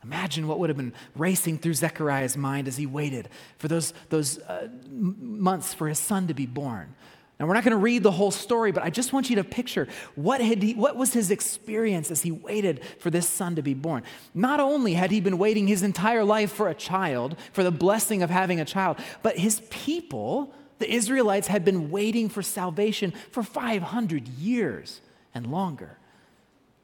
Imagine 0.06 0.46
what 0.46 0.60
would 0.60 0.70
have 0.70 0.76
been 0.76 0.92
racing 1.16 1.58
through 1.58 1.74
Zechariah's 1.74 2.36
mind 2.36 2.68
as 2.68 2.76
he 2.76 2.86
waited 2.86 3.28
for 3.58 3.66
those, 3.66 3.92
those 4.08 4.38
uh, 4.38 4.68
months 4.88 5.74
for 5.74 5.88
his 5.88 5.98
son 5.98 6.28
to 6.28 6.34
be 6.34 6.46
born. 6.46 6.94
Now, 7.40 7.46
we're 7.46 7.54
not 7.54 7.64
going 7.64 7.72
to 7.72 7.76
read 7.76 8.04
the 8.04 8.12
whole 8.12 8.30
story, 8.30 8.70
but 8.70 8.84
I 8.84 8.88
just 8.88 9.12
want 9.12 9.28
you 9.28 9.36
to 9.36 9.44
picture 9.44 9.88
what, 10.14 10.40
had 10.40 10.62
he, 10.62 10.74
what 10.74 10.96
was 10.96 11.12
his 11.12 11.30
experience 11.30 12.10
as 12.10 12.22
he 12.22 12.30
waited 12.30 12.82
for 13.00 13.10
this 13.10 13.28
son 13.28 13.56
to 13.56 13.62
be 13.62 13.74
born. 13.74 14.04
Not 14.32 14.60
only 14.60 14.94
had 14.94 15.10
he 15.10 15.20
been 15.20 15.38
waiting 15.38 15.66
his 15.66 15.82
entire 15.82 16.24
life 16.24 16.52
for 16.52 16.68
a 16.68 16.74
child, 16.74 17.36
for 17.52 17.64
the 17.64 17.72
blessing 17.72 18.22
of 18.22 18.30
having 18.30 18.60
a 18.60 18.64
child, 18.64 18.98
but 19.22 19.36
his 19.36 19.60
people, 19.70 20.54
the 20.78 20.90
Israelites, 20.90 21.48
had 21.48 21.64
been 21.64 21.90
waiting 21.90 22.28
for 22.28 22.42
salvation 22.42 23.12
for 23.32 23.42
500 23.42 24.28
years 24.28 25.02
and 25.34 25.48
longer. 25.48 25.98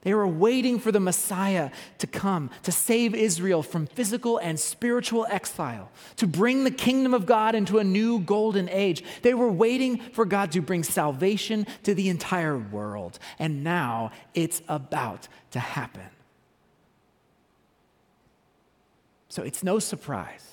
They 0.03 0.15
were 0.15 0.27
waiting 0.27 0.79
for 0.79 0.91
the 0.91 1.01
Messiah 1.01 1.71
to 1.99 2.07
come, 2.07 2.51
to 2.65 2.73
save 2.73 3.15
Israel 3.15 3.63
from 3.63 3.87
physical 3.87 4.39
and 4.39 4.59
spiritual 4.59 5.27
exile, 5.31 5.91
to 6.17 6.27
bring 6.27 6.65
the 6.65 6.71
kingdom 6.71 7.15
of 7.15 7.25
God 7.25 7.55
into 7.55 7.79
a 7.79 7.85
new 7.85 8.19
golden 8.19 8.69
age. 8.69 9.05
They 9.23 9.35
were 9.35 9.51
waiting 9.51 9.99
for 9.99 10.25
God 10.25 10.53
to 10.53 10.61
bring 10.61 10.83
salvation 10.83 11.67
to 11.85 11.95
the 11.95 12.09
entire 12.09 12.59
world. 12.59 13.21
And 13.39 13.63
now 13.63 14.11
it's 14.35 14.61
about 14.69 15.29
to 15.53 15.61
happen. 15.61 16.09
So 19.29 19.43
it's 19.43 19.63
no 19.63 19.79
surprise 19.79 20.52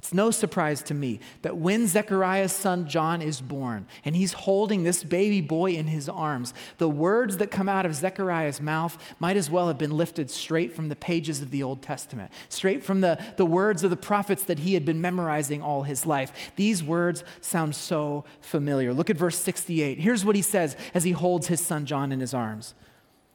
it's 0.00 0.14
no 0.14 0.30
surprise 0.30 0.82
to 0.84 0.94
me 0.94 1.20
that 1.42 1.58
when 1.58 1.86
Zechariah's 1.86 2.52
son 2.52 2.88
John 2.88 3.20
is 3.20 3.42
born 3.42 3.86
and 4.02 4.16
he's 4.16 4.32
holding 4.32 4.82
this 4.82 5.04
baby 5.04 5.42
boy 5.42 5.72
in 5.72 5.88
his 5.88 6.08
arms, 6.08 6.54
the 6.78 6.88
words 6.88 7.36
that 7.36 7.50
come 7.50 7.68
out 7.68 7.84
of 7.84 7.94
Zechariah's 7.94 8.62
mouth 8.62 8.96
might 9.18 9.36
as 9.36 9.50
well 9.50 9.68
have 9.68 9.76
been 9.76 9.94
lifted 9.94 10.30
straight 10.30 10.74
from 10.74 10.88
the 10.88 10.96
pages 10.96 11.42
of 11.42 11.50
the 11.50 11.62
Old 11.62 11.82
Testament, 11.82 12.32
straight 12.48 12.82
from 12.82 13.02
the, 13.02 13.22
the 13.36 13.44
words 13.44 13.84
of 13.84 13.90
the 13.90 13.96
prophets 13.96 14.42
that 14.44 14.60
he 14.60 14.72
had 14.72 14.86
been 14.86 15.02
memorizing 15.02 15.60
all 15.60 15.82
his 15.82 16.06
life. 16.06 16.32
These 16.56 16.82
words 16.82 17.22
sound 17.42 17.76
so 17.76 18.24
familiar. 18.40 18.94
Look 18.94 19.10
at 19.10 19.18
verse 19.18 19.38
68. 19.38 19.98
Here's 19.98 20.24
what 20.24 20.34
he 20.34 20.40
says 20.40 20.78
as 20.94 21.04
he 21.04 21.12
holds 21.12 21.48
his 21.48 21.60
son 21.60 21.84
John 21.84 22.10
in 22.10 22.20
his 22.20 22.32
arms. 22.32 22.72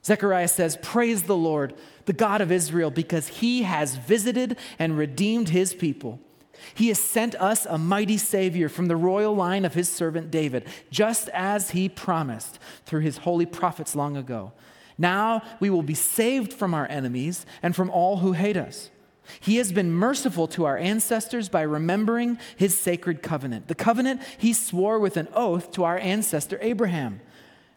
Zechariah 0.03 0.47
says, 0.47 0.79
Praise 0.81 1.23
the 1.23 1.37
Lord, 1.37 1.75
the 2.05 2.13
God 2.13 2.41
of 2.41 2.51
Israel, 2.51 2.89
because 2.89 3.27
he 3.27 3.61
has 3.61 3.97
visited 3.97 4.57
and 4.79 4.97
redeemed 4.97 5.49
his 5.49 5.71
people. 5.71 6.19
He 6.73 6.89
has 6.89 6.99
sent 6.99 7.35
us 7.35 7.65
a 7.65 7.77
mighty 7.77 8.17
Savior 8.17 8.69
from 8.69 8.87
the 8.87 8.95
royal 8.95 9.35
line 9.35 9.65
of 9.65 9.73
his 9.73 9.89
servant 9.89 10.31
David, 10.31 10.67
just 10.89 11.29
as 11.29 11.71
he 11.71 11.89
promised 11.89 12.59
through 12.85 13.01
his 13.01 13.19
holy 13.19 13.45
prophets 13.45 13.95
long 13.95 14.17
ago. 14.17 14.51
Now 14.97 15.41
we 15.59 15.69
will 15.69 15.83
be 15.83 15.93
saved 15.93 16.53
from 16.53 16.73
our 16.73 16.87
enemies 16.87 17.45
and 17.61 17.75
from 17.75 17.89
all 17.89 18.17
who 18.17 18.33
hate 18.33 18.57
us. 18.57 18.89
He 19.39 19.57
has 19.57 19.71
been 19.71 19.91
merciful 19.91 20.47
to 20.49 20.65
our 20.65 20.77
ancestors 20.77 21.49
by 21.49 21.61
remembering 21.61 22.37
his 22.55 22.77
sacred 22.77 23.23
covenant, 23.23 23.67
the 23.67 23.75
covenant 23.75 24.21
he 24.37 24.53
swore 24.53 24.99
with 24.99 25.17
an 25.17 25.27
oath 25.33 25.71
to 25.71 25.83
our 25.83 25.97
ancestor 25.97 26.59
Abraham. 26.61 27.21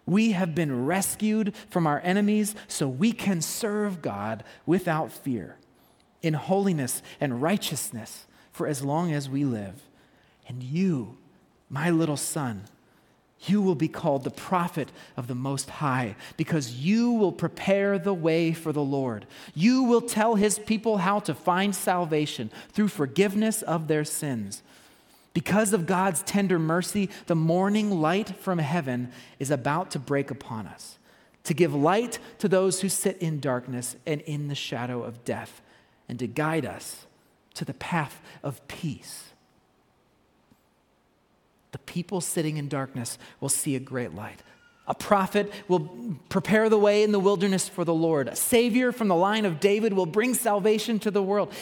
We 0.04 0.32
have 0.32 0.54
been 0.54 0.86
rescued 0.86 1.54
from 1.70 1.86
our 1.86 2.00
enemies 2.00 2.54
so 2.66 2.88
we 2.88 3.12
can 3.12 3.40
serve 3.40 4.02
God 4.02 4.44
without 4.66 5.10
fear, 5.10 5.56
in 6.22 6.34
holiness 6.34 7.02
and 7.20 7.42
righteousness 7.42 8.26
for 8.58 8.66
as 8.66 8.84
long 8.84 9.12
as 9.12 9.30
we 9.30 9.44
live. 9.44 9.80
And 10.48 10.62
you, 10.62 11.16
my 11.70 11.90
little 11.90 12.16
son, 12.16 12.64
You 13.40 13.62
will 13.62 13.76
be 13.76 13.88
called 13.88 14.24
the 14.24 14.30
prophet 14.30 14.90
of 15.16 15.28
the 15.28 15.34
Most 15.34 15.70
High, 15.70 16.16
because 16.36 16.74
you 16.74 17.12
will 17.12 17.32
prepare 17.32 17.98
the 17.98 18.14
way 18.14 18.52
for 18.52 18.72
the 18.72 18.82
Lord. 18.82 19.26
You 19.54 19.84
will 19.84 20.00
tell 20.00 20.34
his 20.34 20.58
people 20.58 20.98
how 20.98 21.20
to 21.20 21.34
find 21.34 21.74
salvation 21.74 22.50
through 22.72 22.88
forgiveness 22.88 23.62
of 23.62 23.86
their 23.86 24.04
sins. 24.04 24.62
Because 25.34 25.72
of 25.72 25.86
God's 25.86 26.22
tender 26.22 26.58
mercy, 26.58 27.10
the 27.26 27.36
morning 27.36 28.00
light 28.00 28.30
from 28.36 28.58
heaven 28.58 29.12
is 29.38 29.52
about 29.52 29.92
to 29.92 30.00
break 30.00 30.32
upon 30.32 30.66
us, 30.66 30.98
to 31.44 31.54
give 31.54 31.72
light 31.72 32.18
to 32.38 32.48
those 32.48 32.80
who 32.80 32.88
sit 32.88 33.18
in 33.18 33.38
darkness 33.38 33.94
and 34.04 34.20
in 34.22 34.48
the 34.48 34.56
shadow 34.56 35.04
of 35.04 35.24
death, 35.24 35.62
and 36.08 36.18
to 36.18 36.26
guide 36.26 36.66
us 36.66 37.06
to 37.58 37.64
the 37.64 37.74
path 37.74 38.20
of 38.42 38.66
peace 38.66 39.28
the 41.72 41.78
people 41.78 42.20
sitting 42.20 42.56
in 42.56 42.68
darkness 42.68 43.18
will 43.40 43.48
see 43.48 43.76
a 43.76 43.80
great 43.80 44.14
light. 44.14 44.42
A 44.86 44.94
prophet 44.94 45.52
will 45.68 46.16
prepare 46.30 46.70
the 46.70 46.78
way 46.78 47.02
in 47.02 47.12
the 47.12 47.20
wilderness 47.20 47.68
for 47.68 47.84
the 47.84 47.94
Lord. 47.94 48.26
A 48.28 48.36
savior 48.36 48.90
from 48.90 49.08
the 49.08 49.14
line 49.14 49.44
of 49.44 49.60
David 49.60 49.92
will 49.92 50.06
bring 50.06 50.32
salvation 50.32 50.98
to 51.00 51.10
the 51.10 51.22
world. 51.22 51.52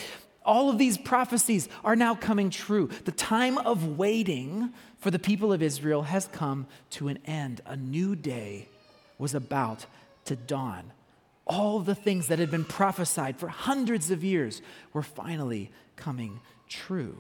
All 0.45 0.71
of 0.71 0.79
these 0.79 0.97
prophecies 0.97 1.69
are 1.85 1.97
now 1.97 2.15
coming 2.15 2.51
true. 2.51 2.89
The 3.05 3.11
time 3.11 3.59
of 3.59 3.99
waiting 3.99 4.73
for 4.99 5.11
the 5.11 5.19
people 5.19 5.53
of 5.53 5.61
Israel 5.61 6.03
has 6.03 6.29
come 6.29 6.69
to 6.91 7.09
an 7.09 7.19
end. 7.25 7.63
A 7.67 7.77
new 7.77 8.15
day 8.15 8.69
was 9.19 9.35
about 9.35 9.87
to 10.27 10.37
dawn. 10.37 10.93
All 11.47 11.81
the 11.81 11.95
things 11.95 12.29
that 12.29 12.39
had 12.39 12.51
been 12.51 12.65
prophesied 12.65 13.39
for 13.39 13.49
hundreds 13.49 14.11
of 14.11 14.25
years 14.25 14.63
were 14.93 15.03
finally 15.03 15.71
coming 15.97 16.41
true. 16.69 17.19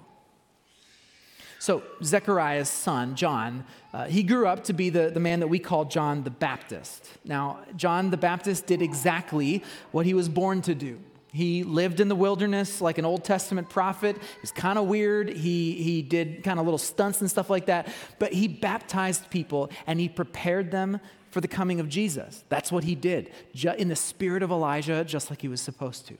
So, 1.58 1.82
Zechariah's 2.02 2.68
son, 2.68 3.16
John, 3.16 3.64
uh, 3.92 4.04
he 4.04 4.22
grew 4.22 4.46
up 4.46 4.64
to 4.64 4.72
be 4.72 4.90
the, 4.90 5.10
the 5.10 5.20
man 5.20 5.40
that 5.40 5.48
we 5.48 5.58
call 5.58 5.86
John 5.86 6.22
the 6.22 6.30
Baptist. 6.30 7.08
Now, 7.24 7.60
John 7.76 8.10
the 8.10 8.16
Baptist 8.16 8.66
did 8.66 8.82
exactly 8.82 9.64
what 9.90 10.06
he 10.06 10.14
was 10.14 10.28
born 10.28 10.60
to 10.62 10.74
do. 10.74 11.00
He 11.32 11.64
lived 11.64 12.00
in 12.00 12.08
the 12.08 12.14
wilderness 12.14 12.80
like 12.80 12.98
an 12.98 13.04
Old 13.04 13.24
Testament 13.24 13.68
prophet. 13.68 14.16
He's 14.40 14.52
kind 14.52 14.78
of 14.78 14.86
weird. 14.86 15.28
He, 15.28 15.72
he 15.82 16.02
did 16.02 16.42
kind 16.42 16.58
of 16.58 16.64
little 16.64 16.78
stunts 16.78 17.20
and 17.20 17.30
stuff 17.30 17.50
like 17.50 17.66
that. 17.66 17.88
But 18.18 18.32
he 18.32 18.48
baptized 18.48 19.28
people 19.28 19.70
and 19.86 20.00
he 20.00 20.08
prepared 20.08 20.70
them 20.70 21.00
for 21.30 21.40
the 21.40 21.48
coming 21.48 21.80
of 21.80 21.88
Jesus. 21.88 22.44
That's 22.48 22.72
what 22.72 22.84
he 22.84 22.94
did, 22.94 23.30
in 23.78 23.88
the 23.88 23.96
spirit 23.96 24.42
of 24.42 24.50
Elijah, 24.50 25.04
just 25.04 25.30
like 25.30 25.42
he 25.42 25.48
was 25.48 25.60
supposed 25.60 26.06
to. 26.08 26.16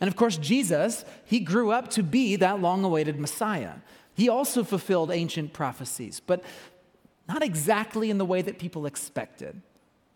And 0.00 0.08
of 0.08 0.16
course, 0.16 0.36
Jesus, 0.36 1.04
he 1.24 1.40
grew 1.40 1.70
up 1.70 1.88
to 1.90 2.02
be 2.02 2.36
that 2.36 2.60
long 2.60 2.84
awaited 2.84 3.18
Messiah. 3.18 3.74
He 4.14 4.28
also 4.28 4.64
fulfilled 4.64 5.10
ancient 5.10 5.52
prophecies, 5.52 6.20
but 6.20 6.42
not 7.28 7.42
exactly 7.42 8.10
in 8.10 8.18
the 8.18 8.24
way 8.24 8.42
that 8.42 8.58
people 8.58 8.86
expected. 8.86 9.60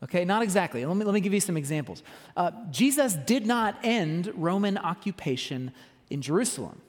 Okay, 0.02 0.24
not 0.24 0.42
exactly. 0.42 0.84
Let 0.84 0.96
me, 0.96 1.04
let 1.04 1.14
me 1.14 1.20
give 1.20 1.34
you 1.34 1.40
some 1.40 1.56
examples. 1.56 2.02
Uh, 2.36 2.52
Jesus 2.70 3.14
did 3.14 3.46
not 3.46 3.76
end 3.82 4.30
Roman 4.34 4.78
occupation 4.78 5.72
in 6.10 6.22
Jerusalem. 6.22 6.80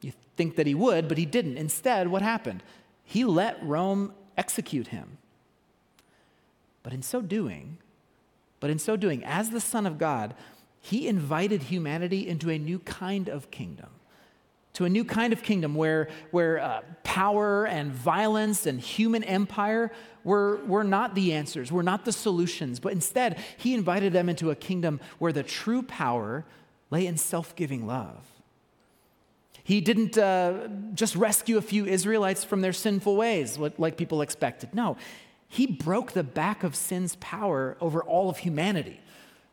You 0.00 0.12
think 0.36 0.56
that 0.56 0.66
he 0.66 0.74
would, 0.74 1.06
but 1.08 1.18
he 1.18 1.26
didn't. 1.26 1.58
Instead, 1.58 2.08
what 2.08 2.22
happened? 2.22 2.62
He 3.02 3.24
let 3.24 3.62
Rome 3.62 4.14
execute 4.38 4.88
him. 4.88 5.18
But 6.84 6.92
in 6.92 7.02
so 7.02 7.20
doing, 7.20 7.78
but 8.60 8.70
in 8.70 8.78
so 8.78 8.96
doing, 8.96 9.24
as 9.24 9.50
the 9.50 9.60
Son 9.60 9.86
of 9.86 9.98
God, 9.98 10.34
he 10.80 11.08
invited 11.08 11.64
humanity 11.64 12.28
into 12.28 12.48
a 12.50 12.58
new 12.58 12.78
kind 12.78 13.28
of 13.28 13.50
kingdom 13.50 13.88
to 14.74 14.84
a 14.84 14.88
new 14.88 15.04
kind 15.04 15.32
of 15.32 15.42
kingdom 15.42 15.74
where, 15.74 16.08
where 16.32 16.58
uh, 16.58 16.80
power 17.04 17.64
and 17.64 17.92
violence 17.92 18.66
and 18.66 18.80
human 18.80 19.22
empire 19.24 19.90
were, 20.24 20.56
were 20.66 20.84
not 20.84 21.14
the 21.14 21.32
answers, 21.32 21.70
were 21.70 21.82
not 21.82 22.04
the 22.04 22.12
solutions, 22.12 22.80
but 22.80 22.92
instead, 22.92 23.38
he 23.56 23.72
invited 23.72 24.12
them 24.12 24.28
into 24.28 24.50
a 24.50 24.56
kingdom 24.56 25.00
where 25.18 25.32
the 25.32 25.42
true 25.42 25.82
power 25.82 26.44
lay 26.90 27.06
in 27.06 27.16
self 27.16 27.54
giving 27.54 27.86
love. 27.86 28.24
He 29.62 29.80
didn't 29.80 30.18
uh, 30.18 30.68
just 30.92 31.14
rescue 31.16 31.56
a 31.56 31.62
few 31.62 31.86
Israelites 31.86 32.44
from 32.44 32.60
their 32.60 32.72
sinful 32.72 33.16
ways, 33.16 33.58
like 33.78 33.96
people 33.96 34.20
expected. 34.22 34.74
No, 34.74 34.96
he 35.48 35.66
broke 35.66 36.12
the 36.12 36.22
back 36.22 36.64
of 36.64 36.74
sin's 36.74 37.16
power 37.16 37.76
over 37.80 38.02
all 38.02 38.28
of 38.28 38.38
humanity 38.38 39.00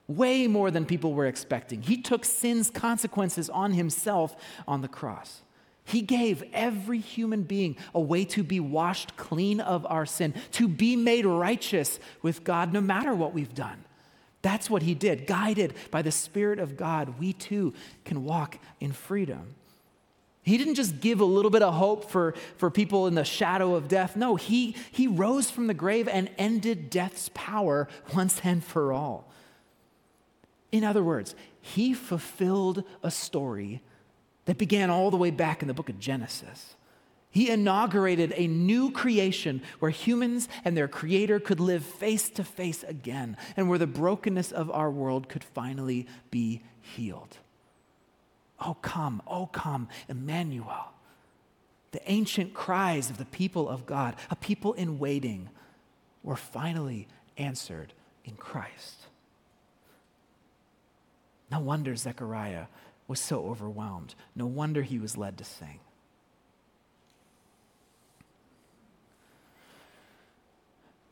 way 0.08 0.48
more 0.48 0.72
than 0.72 0.86
people 0.86 1.14
were 1.14 1.26
expecting. 1.26 1.82
He 1.82 2.02
took 2.02 2.26
sin's 2.26 2.70
consequences 2.70 3.50
on 3.50 3.74
himself 3.74 4.36
on 4.68 4.82
the 4.82 4.88
cross. 4.88 5.42
He 5.84 6.02
gave 6.02 6.44
every 6.54 7.00
human 7.00 7.44
being 7.44 7.76
a 7.94 8.00
way 8.00 8.26
to 8.26 8.44
be 8.44 8.60
washed 8.60 9.18
clean 9.18 9.60
of 9.60 9.86
our 9.90 10.06
sin, 10.06 10.34
to 10.54 10.68
be 10.68 10.96
made 10.96 11.26
righteous 11.26 12.00
with 12.22 12.44
God 12.44 12.72
no 12.72 12.82
matter 12.82 13.14
what 13.14 13.34
we've 13.34 13.54
done. 13.54 13.84
That's 14.42 14.70
what 14.70 14.84
he 14.84 14.94
did. 14.94 15.28
Guided 15.28 15.74
by 15.92 16.02
the 16.02 16.12
Spirit 16.12 16.60
of 16.60 16.78
God, 16.78 17.20
we 17.20 17.34
too 17.34 17.74
can 18.06 18.24
walk 18.24 18.58
in 18.80 18.92
freedom. 18.92 19.56
He 20.44 20.58
didn't 20.58 20.76
just 20.76 21.02
give 21.02 21.20
a 21.20 21.26
little 21.26 21.52
bit 21.52 21.62
of 21.62 21.76
hope 21.76 22.10
for, 22.10 22.34
for 22.58 22.72
people 22.72 23.06
in 23.06 23.14
the 23.14 23.24
shadow 23.24 23.76
of 23.76 23.88
death. 23.88 24.16
No, 24.16 24.36
he, 24.36 24.76
he 24.92 25.08
rose 25.08 25.52
from 25.52 25.68
the 25.68 25.74
grave 25.74 26.08
and 26.08 26.30
ended 26.38 26.90
death's 26.90 27.30
power 27.34 27.88
once 28.16 28.42
and 28.44 28.64
for 28.64 28.92
all. 28.92 29.32
In 30.72 30.84
other 30.84 31.04
words, 31.04 31.36
he 31.60 31.94
fulfilled 31.94 32.84
a 33.04 33.12
story 33.12 33.82
that 34.46 34.58
began 34.58 34.90
all 34.90 35.12
the 35.12 35.18
way 35.18 35.30
back 35.30 35.62
in 35.62 35.68
the 35.68 35.74
book 35.74 35.90
of 35.90 36.00
Genesis. 36.00 36.76
He 37.30 37.50
inaugurated 37.50 38.34
a 38.36 38.48
new 38.48 38.92
creation 38.92 39.62
where 39.80 39.92
humans 39.92 40.50
and 40.66 40.76
their 40.76 40.88
creator 40.88 41.40
could 41.40 41.60
live 41.60 41.86
face 41.86 42.30
to 42.32 42.44
face 42.44 42.84
again 42.84 43.38
and 43.56 43.70
where 43.70 43.80
the 43.80 43.88
brokenness 43.88 44.52
of 44.52 44.72
our 44.72 44.90
world 44.90 45.30
could 45.30 45.44
finally 45.44 46.08
be 46.30 46.62
healed. 46.82 47.38
Oh, 48.62 48.76
come, 48.82 49.22
oh, 49.26 49.48
come, 49.48 49.90
Emmanuel. 50.08 50.94
The 51.92 52.02
ancient 52.10 52.54
cries 52.54 53.10
of 53.10 53.18
the 53.18 53.26
people 53.26 53.68
of 53.68 53.86
God, 53.86 54.16
a 54.30 54.36
people 54.36 54.74
in 54.74 55.00
waiting, 55.00 55.50
were 56.24 56.36
finally 56.36 57.08
answered 57.38 57.94
in 58.24 58.36
Christ. 58.36 59.08
No 61.50 61.60
wonder 61.60 61.96
Zechariah 61.96 62.66
was 63.08 63.20
so 63.20 63.46
overwhelmed. 63.48 64.16
No 64.36 64.46
wonder 64.46 64.84
he 64.84 65.00
was 65.00 65.18
led 65.18 65.38
to 65.40 65.44
sing. 65.44 65.80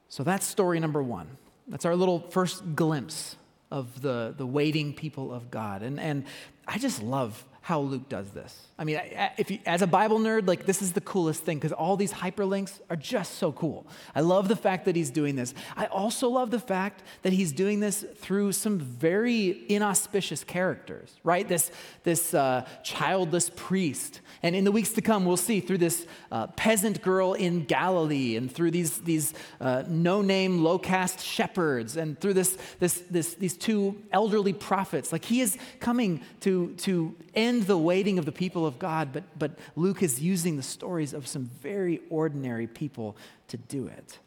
So 0.07 0.23
that's 0.23 0.45
story 0.45 0.79
number 0.79 1.03
one. 1.03 1.27
That's 1.67 1.85
our 1.85 1.95
little 1.95 2.19
first 2.19 2.75
glimpse 2.75 3.35
of 3.69 4.01
the, 4.01 4.33
the 4.35 4.45
waiting 4.45 4.93
people 4.93 5.33
of 5.33 5.51
God. 5.51 5.83
And, 5.83 5.99
and 5.99 6.23
I 6.71 6.77
just 6.77 7.01
love 7.01 7.43
how 7.69 7.82
Luke 7.82 8.10
does 8.10 8.32
this. 8.32 8.65
I 8.79 8.84
mean, 8.84 8.99
if 9.38 9.51
you, 9.51 9.60
as 9.67 9.84
a 9.84 9.88
Bible 9.88 10.17
nerd, 10.17 10.47
like 10.47 10.65
this 10.65 10.82
is 10.82 10.93
the 10.93 11.01
coolest 11.01 11.43
thing 11.43 11.58
because 11.60 11.71
all 11.71 11.97
these 11.97 12.12
hyperlinks 12.12 12.79
are 12.89 12.95
just 12.95 13.36
so 13.36 13.51
cool. 13.51 13.86
I 14.15 14.21
love 14.21 14.47
the 14.47 14.55
fact 14.55 14.86
that 14.86 14.95
he's 14.95 15.12
doing 15.12 15.36
this. 15.36 15.53
I 15.77 15.86
also 15.86 16.29
love 16.29 16.49
the 16.49 16.60
fact 16.60 17.03
that 17.21 17.32
he's 17.32 17.51
doing 17.51 17.79
this 17.79 18.03
through 18.15 18.53
some 18.53 18.79
very 18.79 19.65
inauspicious 19.69 20.43
characters, 20.43 21.13
right? 21.23 21.47
This, 21.47 21.71
this 22.03 22.34
uh, 22.34 22.65
childless 22.82 23.51
priest. 23.55 24.21
And 24.41 24.55
in 24.55 24.63
the 24.63 24.71
weeks 24.71 24.93
to 24.93 25.01
come, 25.01 25.25
we'll 25.25 25.38
see 25.38 25.60
through 25.60 25.77
this 25.77 26.08
uh, 26.32 26.47
peasant 26.47 27.03
girl 27.03 27.34
in 27.34 27.65
Galilee 27.65 28.36
and 28.36 28.51
through 28.51 28.71
these, 28.71 28.99
these 29.01 29.36
uh, 29.62 29.84
no 29.88 30.23
name, 30.23 30.63
low 30.63 30.79
caste 30.79 31.19
shepherds 31.19 31.97
and 31.97 32.19
through 32.19 32.34
this, 32.34 32.58
this, 32.79 33.03
this, 33.12 33.36
these 33.36 33.55
two 33.55 34.01
elderly 34.12 34.53
prophets. 34.53 35.12
Like 35.12 35.25
he 35.25 35.41
is 35.41 35.55
coming 35.79 36.21
to, 36.39 36.73
to 36.77 37.15
end 37.36 37.58
the 37.59 37.77
waiting 37.77 38.19
of 38.19 38.25
the 38.25 38.31
people 38.31 38.65
of 38.65 38.79
God, 38.79 39.13
but, 39.13 39.23
but 39.37 39.51
Luke 39.75 40.03
is 40.03 40.21
using 40.21 40.57
the 40.57 40.63
stories 40.63 41.13
of 41.13 41.27
some 41.27 41.45
very 41.61 42.01
ordinary 42.09 42.67
people 42.67 43.15
to 43.47 43.57
do 43.57 43.87
it. 43.87 44.19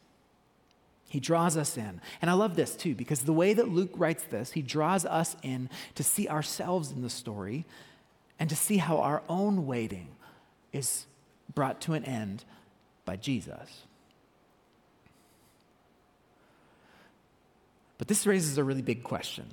He 1.09 1.21
draws 1.21 1.57
us 1.57 1.77
in. 1.77 2.01
And 2.23 2.31
I 2.31 2.35
love 2.35 2.57
this 2.57 2.75
too, 2.75 2.95
because 2.95 3.23
the 3.23 3.33
way 3.33 3.53
that 3.53 3.69
Luke 3.69 3.91
writes 3.97 4.25
this, 4.25 4.53
he 4.53 4.63
draws 4.63 5.05
us 5.05 5.37
in 5.43 5.69
to 5.95 6.03
see 6.03 6.27
ourselves 6.29 6.91
in 6.91 7.03
the 7.03 7.11
story 7.11 7.67
and 8.39 8.49
to 8.49 8.57
see 8.57 8.79
how 8.79 8.99
our 8.99 9.23
own 9.29 9.67
waiting 9.67 10.09
is 10.73 11.07
brought 11.55 11.81
to 11.83 11.93
an 11.93 12.05
end 12.05 12.45
by 13.05 13.17
Jesus. 13.17 13.83
But 17.99 18.09
this 18.09 18.27
raises 18.27 18.59
a 18.59 18.65
really 18.65 18.83
big 18.83 19.03
question. 19.05 19.47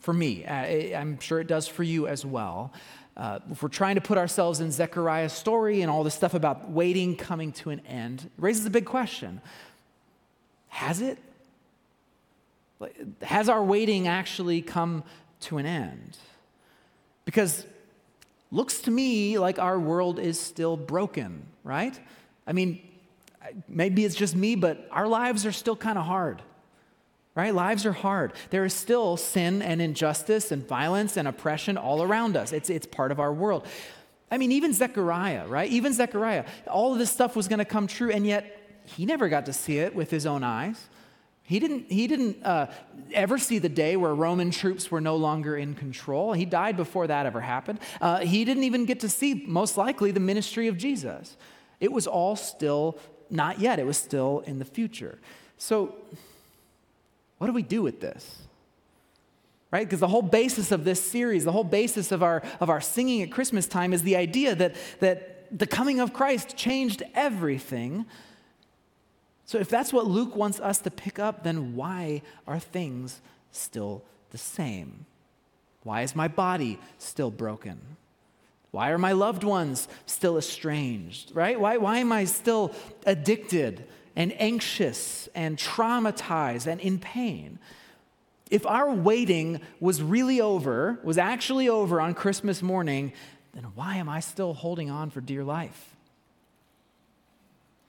For 0.00 0.12
me, 0.12 0.46
I'm 0.46 1.18
sure 1.20 1.40
it 1.40 1.46
does 1.46 1.66
for 1.68 1.82
you 1.82 2.06
as 2.06 2.24
well 2.24 2.72
uh, 3.18 3.40
if 3.50 3.62
we're 3.62 3.68
trying 3.68 3.96
to 3.96 4.00
put 4.00 4.16
ourselves 4.16 4.60
in 4.60 4.70
Zechariah's 4.70 5.32
story 5.32 5.82
and 5.82 5.90
all 5.90 6.04
this 6.04 6.14
stuff 6.14 6.34
about 6.34 6.70
waiting 6.70 7.16
coming 7.16 7.50
to 7.50 7.70
an 7.70 7.80
end, 7.80 8.22
it 8.22 8.30
raises 8.38 8.64
a 8.64 8.70
big 8.70 8.84
question. 8.84 9.40
Has 10.68 11.00
it? 11.00 11.18
Has 13.22 13.48
our 13.48 13.62
waiting 13.62 14.06
actually 14.06 14.62
come 14.62 15.02
to 15.40 15.58
an 15.58 15.66
end? 15.66 16.16
Because 17.24 17.66
looks 18.52 18.82
to 18.82 18.90
me 18.92 19.36
like 19.36 19.58
our 19.58 19.80
world 19.80 20.20
is 20.20 20.38
still 20.38 20.76
broken, 20.76 21.44
right? 21.64 21.98
I 22.46 22.52
mean, 22.52 22.80
maybe 23.68 24.04
it's 24.04 24.14
just 24.14 24.36
me, 24.36 24.54
but 24.54 24.86
our 24.92 25.08
lives 25.08 25.44
are 25.44 25.52
still 25.52 25.76
kind 25.76 25.98
of 25.98 26.04
hard. 26.04 26.40
Right? 27.38 27.54
Lives 27.54 27.86
are 27.86 27.92
hard. 27.92 28.32
There 28.50 28.64
is 28.64 28.74
still 28.74 29.16
sin 29.16 29.62
and 29.62 29.80
injustice 29.80 30.50
and 30.50 30.66
violence 30.66 31.16
and 31.16 31.28
oppression 31.28 31.76
all 31.76 32.02
around 32.02 32.36
us. 32.36 32.52
It's, 32.52 32.68
it's 32.68 32.84
part 32.84 33.12
of 33.12 33.20
our 33.20 33.32
world. 33.32 33.64
I 34.28 34.38
mean, 34.38 34.50
even 34.50 34.72
Zechariah, 34.72 35.46
right? 35.46 35.70
Even 35.70 35.92
Zechariah, 35.92 36.46
all 36.66 36.92
of 36.92 36.98
this 36.98 37.12
stuff 37.12 37.36
was 37.36 37.46
going 37.46 37.60
to 37.60 37.64
come 37.64 37.86
true, 37.86 38.10
and 38.10 38.26
yet 38.26 38.82
he 38.86 39.06
never 39.06 39.28
got 39.28 39.46
to 39.46 39.52
see 39.52 39.78
it 39.78 39.94
with 39.94 40.10
his 40.10 40.26
own 40.26 40.42
eyes. 40.42 40.88
He 41.44 41.60
didn't, 41.60 41.92
he 41.92 42.08
didn't 42.08 42.44
uh, 42.44 42.72
ever 43.14 43.38
see 43.38 43.60
the 43.60 43.68
day 43.68 43.94
where 43.94 44.16
Roman 44.16 44.50
troops 44.50 44.90
were 44.90 45.00
no 45.00 45.14
longer 45.14 45.56
in 45.56 45.76
control. 45.76 46.32
He 46.32 46.44
died 46.44 46.76
before 46.76 47.06
that 47.06 47.24
ever 47.24 47.40
happened. 47.40 47.78
Uh, 48.00 48.18
he 48.18 48.44
didn't 48.44 48.64
even 48.64 48.84
get 48.84 48.98
to 48.98 49.08
see, 49.08 49.44
most 49.46 49.76
likely, 49.76 50.10
the 50.10 50.18
ministry 50.18 50.66
of 50.66 50.76
Jesus. 50.76 51.36
It 51.78 51.92
was 51.92 52.08
all 52.08 52.34
still 52.34 52.98
not 53.30 53.60
yet, 53.60 53.78
it 53.78 53.86
was 53.86 53.96
still 53.96 54.42
in 54.44 54.58
the 54.58 54.64
future. 54.64 55.20
So, 55.56 55.94
what 57.38 57.46
do 57.46 57.52
we 57.52 57.62
do 57.62 57.82
with 57.82 58.00
this? 58.00 58.42
Right? 59.70 59.86
Because 59.86 60.00
the 60.00 60.08
whole 60.08 60.22
basis 60.22 60.72
of 60.72 60.84
this 60.84 61.02
series, 61.02 61.44
the 61.44 61.52
whole 61.52 61.64
basis 61.64 62.10
of 62.10 62.22
our, 62.22 62.42
of 62.60 62.70
our 62.70 62.80
singing 62.80 63.22
at 63.22 63.30
Christmas 63.30 63.66
time 63.66 63.92
is 63.92 64.02
the 64.02 64.16
idea 64.16 64.54
that, 64.54 64.74
that 65.00 65.46
the 65.56 65.66
coming 65.66 66.00
of 66.00 66.12
Christ 66.12 66.56
changed 66.56 67.02
everything. 67.14 68.06
So, 69.44 69.58
if 69.58 69.68
that's 69.68 69.92
what 69.92 70.06
Luke 70.06 70.36
wants 70.36 70.60
us 70.60 70.78
to 70.80 70.90
pick 70.90 71.18
up, 71.18 71.44
then 71.44 71.74
why 71.74 72.22
are 72.46 72.58
things 72.58 73.20
still 73.50 74.02
the 74.30 74.38
same? 74.38 75.06
Why 75.84 76.02
is 76.02 76.14
my 76.14 76.28
body 76.28 76.78
still 76.98 77.30
broken? 77.30 77.80
Why 78.70 78.90
are 78.90 78.98
my 78.98 79.12
loved 79.12 79.44
ones 79.44 79.88
still 80.04 80.36
estranged? 80.36 81.30
Right? 81.34 81.58
Why, 81.58 81.78
why 81.78 81.98
am 81.98 82.12
I 82.12 82.24
still 82.24 82.74
addicted 83.06 83.84
and 84.18 84.34
anxious 84.40 85.28
and 85.34 85.56
traumatized 85.56 86.66
and 86.66 86.80
in 86.80 86.98
pain? 86.98 87.58
If 88.50 88.66
our 88.66 88.90
waiting 88.92 89.60
was 89.78 90.02
really 90.02 90.40
over, 90.40 90.98
was 91.04 91.16
actually 91.18 91.68
over 91.68 92.00
on 92.00 92.14
Christmas 92.14 92.60
morning, 92.60 93.12
then 93.54 93.64
why 93.74 93.96
am 93.96 94.08
I 94.08 94.20
still 94.20 94.54
holding 94.54 94.90
on 94.90 95.10
for 95.10 95.20
dear 95.20 95.44
life? 95.44 95.94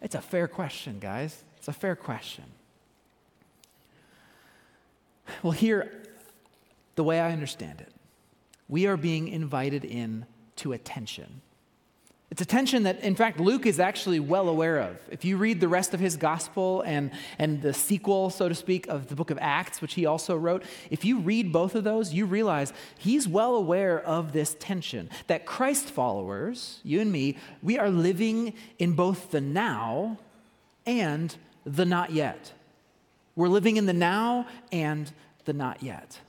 It's 0.02 0.16
a 0.16 0.22
fair 0.22 0.48
question, 0.48 1.00
guys. 1.00 1.44
It's 1.58 1.68
a 1.68 1.74
fair 1.74 1.96
question. 1.96 2.46
Well, 5.42 5.52
here, 5.52 6.04
the 6.96 7.04
way 7.04 7.20
I 7.20 7.32
understand 7.32 7.82
it, 7.82 7.92
we 8.68 8.86
are 8.86 8.98
being 8.98 9.30
invited 9.30 9.84
in 9.84 10.26
to 10.58 10.74
attention. 10.74 11.42
It's 12.32 12.42
a 12.42 12.46
tension 12.46 12.84
that, 12.84 13.00
in 13.00 13.16
fact, 13.16 13.40
Luke 13.40 13.66
is 13.66 13.80
actually 13.80 14.20
well 14.20 14.50
aware 14.50 14.78
of. 14.78 14.98
If 15.10 15.26
you 15.26 15.38
read 15.38 15.60
the 15.60 15.68
rest 15.68 15.96
of 15.96 16.00
his 16.00 16.16
gospel 16.16 16.82
and, 16.82 17.10
and 17.40 17.60
the 17.60 17.74
sequel, 17.74 18.30
so 18.30 18.48
to 18.48 18.54
speak, 18.54 18.88
of 18.88 19.08
the 19.08 19.16
book 19.16 19.32
of 19.32 19.40
Acts, 19.42 19.82
which 19.82 19.96
he 19.96 20.06
also 20.06 20.36
wrote, 20.36 20.64
if 20.92 21.04
you 21.04 21.20
read 21.20 21.52
both 21.52 21.74
of 21.74 21.84
those, 21.84 22.14
you 22.14 22.28
realize 22.28 22.72
he's 23.00 23.28
well 23.28 23.56
aware 23.56 24.00
of 24.00 24.32
this 24.32 24.56
tension. 24.60 25.10
That 25.26 25.48
Christ 25.48 25.90
followers, 25.90 26.82
you 26.84 27.02
and 27.02 27.12
me, 27.12 27.38
we 27.64 27.80
are 27.80 27.90
living 27.90 28.54
in 28.78 28.94
both 28.94 29.32
the 29.32 29.42
now 29.42 30.20
and 30.86 31.36
the 31.66 31.86
not 31.86 32.12
yet. 32.12 32.54
We're 33.36 33.48
living 33.48 33.78
in 33.78 33.88
the 33.88 33.94
now 33.94 34.46
and 34.72 35.12
the 35.46 35.54
not 35.54 35.82
yet. 35.82 36.20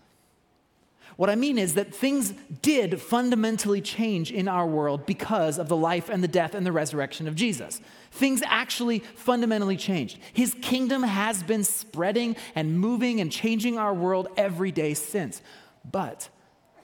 What 1.21 1.29
I 1.29 1.35
mean 1.35 1.59
is 1.59 1.75
that 1.75 1.95
things 1.95 2.33
did 2.63 2.99
fundamentally 2.99 3.83
change 3.83 4.33
in 4.33 4.49
our 4.49 4.67
world 4.67 5.05
because 5.05 5.59
of 5.59 5.69
the 5.69 5.77
life 5.77 6.09
and 6.09 6.23
the 6.23 6.29
death 6.29 6.55
and 6.55 6.65
the 6.65 6.73
resurrection 6.73 7.29
of 7.29 7.35
Jesus. 7.35 7.79
Things 8.11 8.43
actually 8.47 9.01
fundamentally 9.17 9.77
changed. 9.77 10.19
His 10.33 10.57
kingdom 10.63 11.03
has 11.03 11.43
been 11.43 11.63
spreading 11.63 12.37
and 12.55 12.81
moving 12.81 13.21
and 13.21 13.31
changing 13.31 13.77
our 13.77 13.93
world 13.93 14.29
every 14.39 14.73
day 14.73 14.95
since. 14.95 15.43
But 15.85 16.31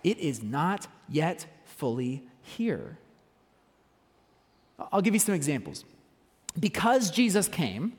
it 0.05 0.19
is 0.19 0.43
not 0.43 0.87
yet 1.09 1.47
fully 1.65 2.23
here. 2.43 2.99
I'll 4.93 5.01
give 5.01 5.15
you 5.15 5.21
some 5.21 5.35
examples. 5.35 5.87
Because 6.61 7.11
Jesus 7.11 7.49
came, 7.49 7.95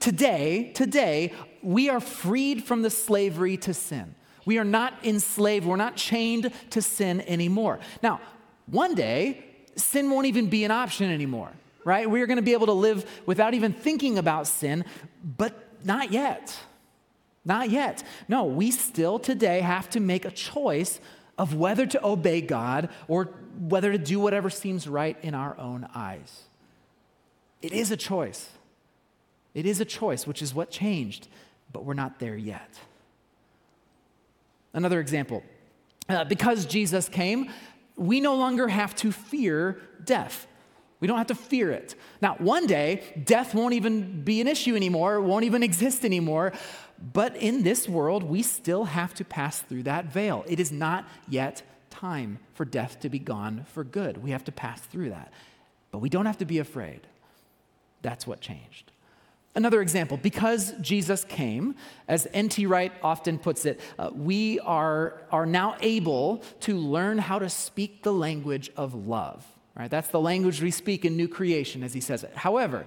today, 0.00 0.72
today, 0.74 1.34
we 1.62 1.90
are 1.90 2.00
freed 2.00 2.64
from 2.64 2.80
the 2.80 2.88
slavery 2.88 3.58
to 3.58 3.74
sin. 3.74 4.14
We 4.44 4.58
are 4.58 4.64
not 4.64 4.94
enslaved, 5.04 5.66
we're 5.66 5.76
not 5.76 5.96
chained 5.96 6.52
to 6.70 6.82
sin 6.82 7.20
anymore. 7.22 7.78
Now, 8.02 8.20
one 8.66 8.94
day, 8.94 9.44
sin 9.76 10.10
won't 10.10 10.26
even 10.26 10.48
be 10.48 10.64
an 10.64 10.70
option 10.70 11.10
anymore, 11.10 11.50
right? 11.84 12.08
We're 12.08 12.26
going 12.26 12.36
to 12.36 12.42
be 12.42 12.52
able 12.52 12.66
to 12.66 12.72
live 12.72 13.08
without 13.26 13.54
even 13.54 13.72
thinking 13.72 14.18
about 14.18 14.46
sin, 14.46 14.84
but 15.24 15.68
not 15.84 16.12
yet. 16.12 16.56
Not 17.44 17.70
yet. 17.70 18.04
No, 18.28 18.44
we 18.44 18.70
still 18.70 19.18
today 19.18 19.60
have 19.60 19.90
to 19.90 20.00
make 20.00 20.24
a 20.24 20.30
choice 20.30 21.00
of 21.38 21.54
whether 21.54 21.86
to 21.86 22.06
obey 22.06 22.40
God 22.40 22.88
or 23.08 23.30
whether 23.58 23.90
to 23.92 23.98
do 23.98 24.20
whatever 24.20 24.50
seems 24.50 24.86
right 24.86 25.16
in 25.22 25.34
our 25.34 25.58
own 25.58 25.88
eyes. 25.94 26.42
It 27.60 27.72
is 27.72 27.90
a 27.90 27.96
choice. 27.96 28.50
It 29.54 29.66
is 29.66 29.80
a 29.80 29.84
choice, 29.84 30.26
which 30.26 30.42
is 30.42 30.54
what 30.54 30.70
changed, 30.70 31.28
but 31.72 31.84
we're 31.84 31.94
not 31.94 32.18
there 32.18 32.36
yet. 32.36 32.78
Another 34.74 35.00
example 35.00 35.42
uh, 36.08 36.24
because 36.24 36.66
Jesus 36.66 37.08
came, 37.08 37.50
we 37.96 38.20
no 38.20 38.34
longer 38.34 38.68
have 38.68 38.94
to 38.96 39.12
fear 39.12 39.80
death. 40.04 40.46
We 41.00 41.08
don't 41.08 41.18
have 41.18 41.28
to 41.28 41.34
fear 41.34 41.70
it. 41.70 41.94
Now, 42.20 42.36
one 42.36 42.66
day, 42.66 43.02
death 43.24 43.54
won't 43.54 43.74
even 43.74 44.22
be 44.22 44.40
an 44.40 44.46
issue 44.46 44.76
anymore, 44.76 45.20
won't 45.20 45.44
even 45.44 45.62
exist 45.62 46.04
anymore. 46.04 46.52
But 47.12 47.36
in 47.36 47.64
this 47.64 47.88
world, 47.88 48.22
we 48.22 48.42
still 48.42 48.84
have 48.84 49.12
to 49.14 49.24
pass 49.24 49.60
through 49.60 49.82
that 49.84 50.06
veil. 50.06 50.44
It 50.46 50.60
is 50.60 50.70
not 50.70 51.08
yet 51.28 51.62
time 51.90 52.38
for 52.54 52.64
death 52.64 53.00
to 53.00 53.08
be 53.08 53.18
gone 53.18 53.66
for 53.72 53.82
good. 53.82 54.22
We 54.22 54.30
have 54.30 54.44
to 54.44 54.52
pass 54.52 54.80
through 54.80 55.10
that. 55.10 55.32
But 55.90 55.98
we 55.98 56.08
don't 56.08 56.26
have 56.26 56.38
to 56.38 56.44
be 56.44 56.58
afraid. 56.58 57.00
That's 58.02 58.26
what 58.26 58.40
changed. 58.40 58.92
Another 59.54 59.82
example, 59.82 60.16
because 60.16 60.72
Jesus 60.80 61.24
came, 61.24 61.74
as 62.08 62.26
N.T. 62.32 62.64
Wright 62.64 62.92
often 63.02 63.38
puts 63.38 63.66
it, 63.66 63.80
uh, 63.98 64.10
we 64.14 64.58
are, 64.60 65.22
are 65.30 65.44
now 65.44 65.76
able 65.80 66.42
to 66.60 66.78
learn 66.78 67.18
how 67.18 67.38
to 67.38 67.50
speak 67.50 68.02
the 68.02 68.12
language 68.12 68.70
of 68.76 68.94
love. 68.94 69.46
Right? 69.76 69.90
That's 69.90 70.08
the 70.08 70.20
language 70.20 70.62
we 70.62 70.70
speak 70.70 71.04
in 71.04 71.16
new 71.16 71.28
creation, 71.28 71.82
as 71.82 71.92
he 71.92 72.00
says 72.00 72.24
it. 72.24 72.32
However, 72.34 72.86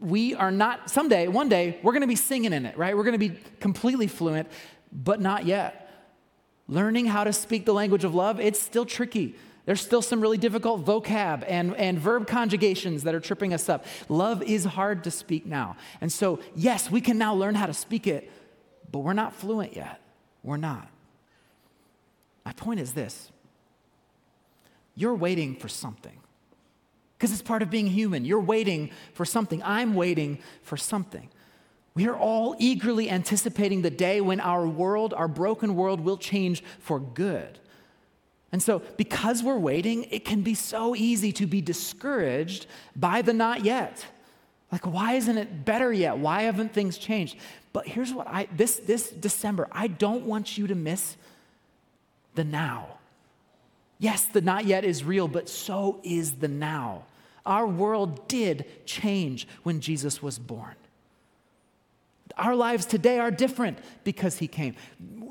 we 0.00 0.34
are 0.34 0.50
not, 0.50 0.90
someday, 0.90 1.26
one 1.26 1.48
day, 1.48 1.78
we're 1.82 1.92
going 1.92 2.02
to 2.02 2.06
be 2.06 2.16
singing 2.16 2.52
in 2.52 2.66
it, 2.66 2.76
right? 2.76 2.96
We're 2.96 3.04
going 3.04 3.18
to 3.18 3.28
be 3.28 3.38
completely 3.58 4.06
fluent, 4.06 4.48
but 4.92 5.20
not 5.20 5.46
yet. 5.46 5.90
Learning 6.66 7.06
how 7.06 7.24
to 7.24 7.32
speak 7.32 7.64
the 7.64 7.72
language 7.72 8.04
of 8.04 8.14
love, 8.14 8.40
it's 8.40 8.60
still 8.60 8.84
tricky. 8.84 9.36
There's 9.68 9.82
still 9.82 10.00
some 10.00 10.22
really 10.22 10.38
difficult 10.38 10.82
vocab 10.82 11.44
and, 11.46 11.76
and 11.76 11.98
verb 11.98 12.26
conjugations 12.26 13.02
that 13.02 13.14
are 13.14 13.20
tripping 13.20 13.52
us 13.52 13.68
up. 13.68 13.84
Love 14.08 14.42
is 14.42 14.64
hard 14.64 15.04
to 15.04 15.10
speak 15.10 15.44
now. 15.44 15.76
And 16.00 16.10
so, 16.10 16.38
yes, 16.54 16.90
we 16.90 17.02
can 17.02 17.18
now 17.18 17.34
learn 17.34 17.54
how 17.54 17.66
to 17.66 17.74
speak 17.74 18.06
it, 18.06 18.32
but 18.90 19.00
we're 19.00 19.12
not 19.12 19.34
fluent 19.34 19.76
yet. 19.76 20.00
We're 20.42 20.56
not. 20.56 20.88
My 22.46 22.52
point 22.52 22.80
is 22.80 22.94
this 22.94 23.30
you're 24.94 25.14
waiting 25.14 25.54
for 25.54 25.68
something. 25.68 26.18
Because 27.18 27.30
it's 27.30 27.42
part 27.42 27.60
of 27.60 27.68
being 27.68 27.88
human. 27.88 28.24
You're 28.24 28.40
waiting 28.40 28.88
for 29.12 29.26
something. 29.26 29.62
I'm 29.62 29.94
waiting 29.94 30.38
for 30.62 30.78
something. 30.78 31.28
We 31.92 32.08
are 32.08 32.16
all 32.16 32.56
eagerly 32.58 33.10
anticipating 33.10 33.82
the 33.82 33.90
day 33.90 34.22
when 34.22 34.40
our 34.40 34.66
world, 34.66 35.12
our 35.12 35.28
broken 35.28 35.76
world, 35.76 36.00
will 36.00 36.16
change 36.16 36.64
for 36.78 36.98
good. 36.98 37.58
And 38.50 38.62
so, 38.62 38.80
because 38.96 39.42
we're 39.42 39.58
waiting, 39.58 40.04
it 40.04 40.24
can 40.24 40.42
be 40.42 40.54
so 40.54 40.96
easy 40.96 41.32
to 41.32 41.46
be 41.46 41.60
discouraged 41.60 42.66
by 42.96 43.20
the 43.20 43.34
not 43.34 43.64
yet. 43.64 44.06
Like, 44.72 44.86
why 44.86 45.14
isn't 45.14 45.36
it 45.36 45.64
better 45.64 45.92
yet? 45.92 46.18
Why 46.18 46.42
haven't 46.42 46.72
things 46.72 46.98
changed? 46.98 47.36
But 47.72 47.86
here's 47.86 48.12
what 48.12 48.26
I, 48.26 48.48
this, 48.56 48.76
this 48.76 49.10
December, 49.10 49.68
I 49.70 49.86
don't 49.86 50.24
want 50.24 50.56
you 50.56 50.66
to 50.66 50.74
miss 50.74 51.16
the 52.34 52.44
now. 52.44 52.98
Yes, 53.98 54.24
the 54.24 54.40
not 54.40 54.64
yet 54.64 54.84
is 54.84 55.04
real, 55.04 55.28
but 55.28 55.48
so 55.48 56.00
is 56.02 56.34
the 56.34 56.48
now. 56.48 57.04
Our 57.44 57.66
world 57.66 58.28
did 58.28 58.66
change 58.86 59.48
when 59.62 59.80
Jesus 59.80 60.22
was 60.22 60.38
born. 60.38 60.74
Our 62.36 62.54
lives 62.54 62.86
today 62.86 63.18
are 63.18 63.30
different 63.30 63.78
because 64.04 64.38
he 64.38 64.46
came. 64.46 64.76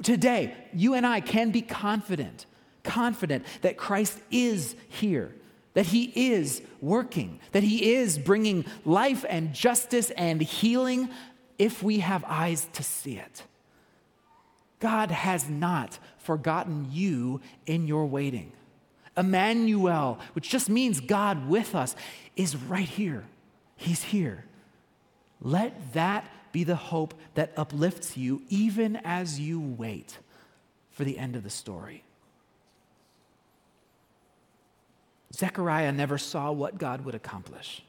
Today, 0.03 0.53
you 0.73 0.93
and 0.93 1.05
I 1.05 1.21
can 1.21 1.51
be 1.51 1.61
confident 1.61 2.45
confident 2.87 3.45
that 3.61 3.77
Christ 3.77 4.17
is 4.31 4.75
here, 4.89 5.35
that 5.75 5.85
He 5.85 6.31
is 6.31 6.61
working, 6.81 7.39
that 7.51 7.63
He 7.63 7.93
is 7.93 8.17
bringing 8.17 8.65
life 8.85 9.23
and 9.29 9.53
justice 9.53 10.09
and 10.11 10.41
healing 10.41 11.09
if 11.59 11.83
we 11.83 11.99
have 11.99 12.23
eyes 12.27 12.67
to 12.73 12.83
see 12.83 13.17
it. 13.17 13.43
God 14.79 15.11
has 15.11 15.49
not 15.49 15.99
forgotten 16.17 16.87
you 16.91 17.41
in 17.65 17.87
your 17.87 18.05
waiting. 18.05 18.51
Emmanuel, 19.15 20.19
which 20.33 20.49
just 20.49 20.69
means 20.69 20.99
God 20.99 21.47
with 21.47 21.73
us, 21.73 21.95
is 22.35 22.55
right 22.55 22.87
here. 22.87 23.25
He's 23.75 24.03
here. 24.03 24.45
Let 25.41 25.93
that 25.93 26.29
be 26.51 26.63
the 26.63 26.75
hope 26.75 27.13
that 27.35 27.53
uplifts 27.57 28.17
you 28.17 28.41
even 28.49 28.97
as 29.03 29.39
you 29.39 29.59
wait 29.59 30.19
for 30.91 31.03
the 31.03 31.17
end 31.17 31.35
of 31.35 31.43
the 31.43 31.49
story. 31.49 32.03
Zechariah 35.33 35.91
never 35.91 36.17
saw 36.17 36.51
what 36.51 36.77
God 36.77 37.03
would 37.05 37.15
accomplish. 37.15 37.83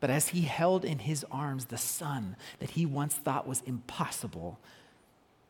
But 0.00 0.10
as 0.10 0.28
he 0.28 0.42
held 0.42 0.84
in 0.84 1.00
his 1.00 1.24
arms 1.30 1.66
the 1.66 1.78
son 1.78 2.36
that 2.58 2.70
he 2.70 2.86
once 2.86 3.14
thought 3.14 3.48
was 3.48 3.62
impossible, 3.66 4.58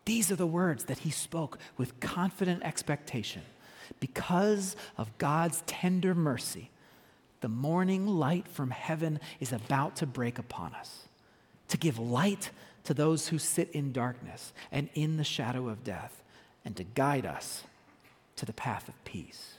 these 0.05 0.31
are 0.31 0.37
the 0.37 0.47
words 0.47 0.85
that 0.85 0.99
he 0.99 1.11
spoke 1.11 1.59
with 1.77 1.99
confident 2.01 2.63
expectation. 2.63 3.43
Because 4.01 4.77
of 4.97 5.17
God's 5.19 5.63
tender 5.67 6.15
mercy, 6.15 6.71
the 7.41 7.49
morning 7.49 8.07
light 8.07 8.49
from 8.49 8.71
heaven 8.71 9.21
is 9.41 9.53
about 9.53 9.97
to 9.97 10.07
break 10.07 10.39
upon 10.39 10.75
us, 10.75 11.07
to 11.69 11.77
give 11.77 11.99
light 11.99 12.51
to 12.85 12.95
those 12.95 13.29
who 13.29 13.39
sit 13.39 13.71
in 13.71 13.93
darkness 13.93 14.53
and 14.71 14.89
in 14.95 15.17
the 15.17 15.25
shadow 15.25 15.69
of 15.69 15.85
death, 15.85 16.23
and 16.65 16.77
to 16.77 16.85
guide 16.85 17.27
us 17.27 17.65
to 18.37 18.47
the 18.47 18.53
path 18.53 18.89
of 18.89 19.05
peace. 19.05 19.55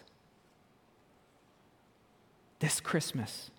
This 2.59 2.79
Christmas, 2.79 3.51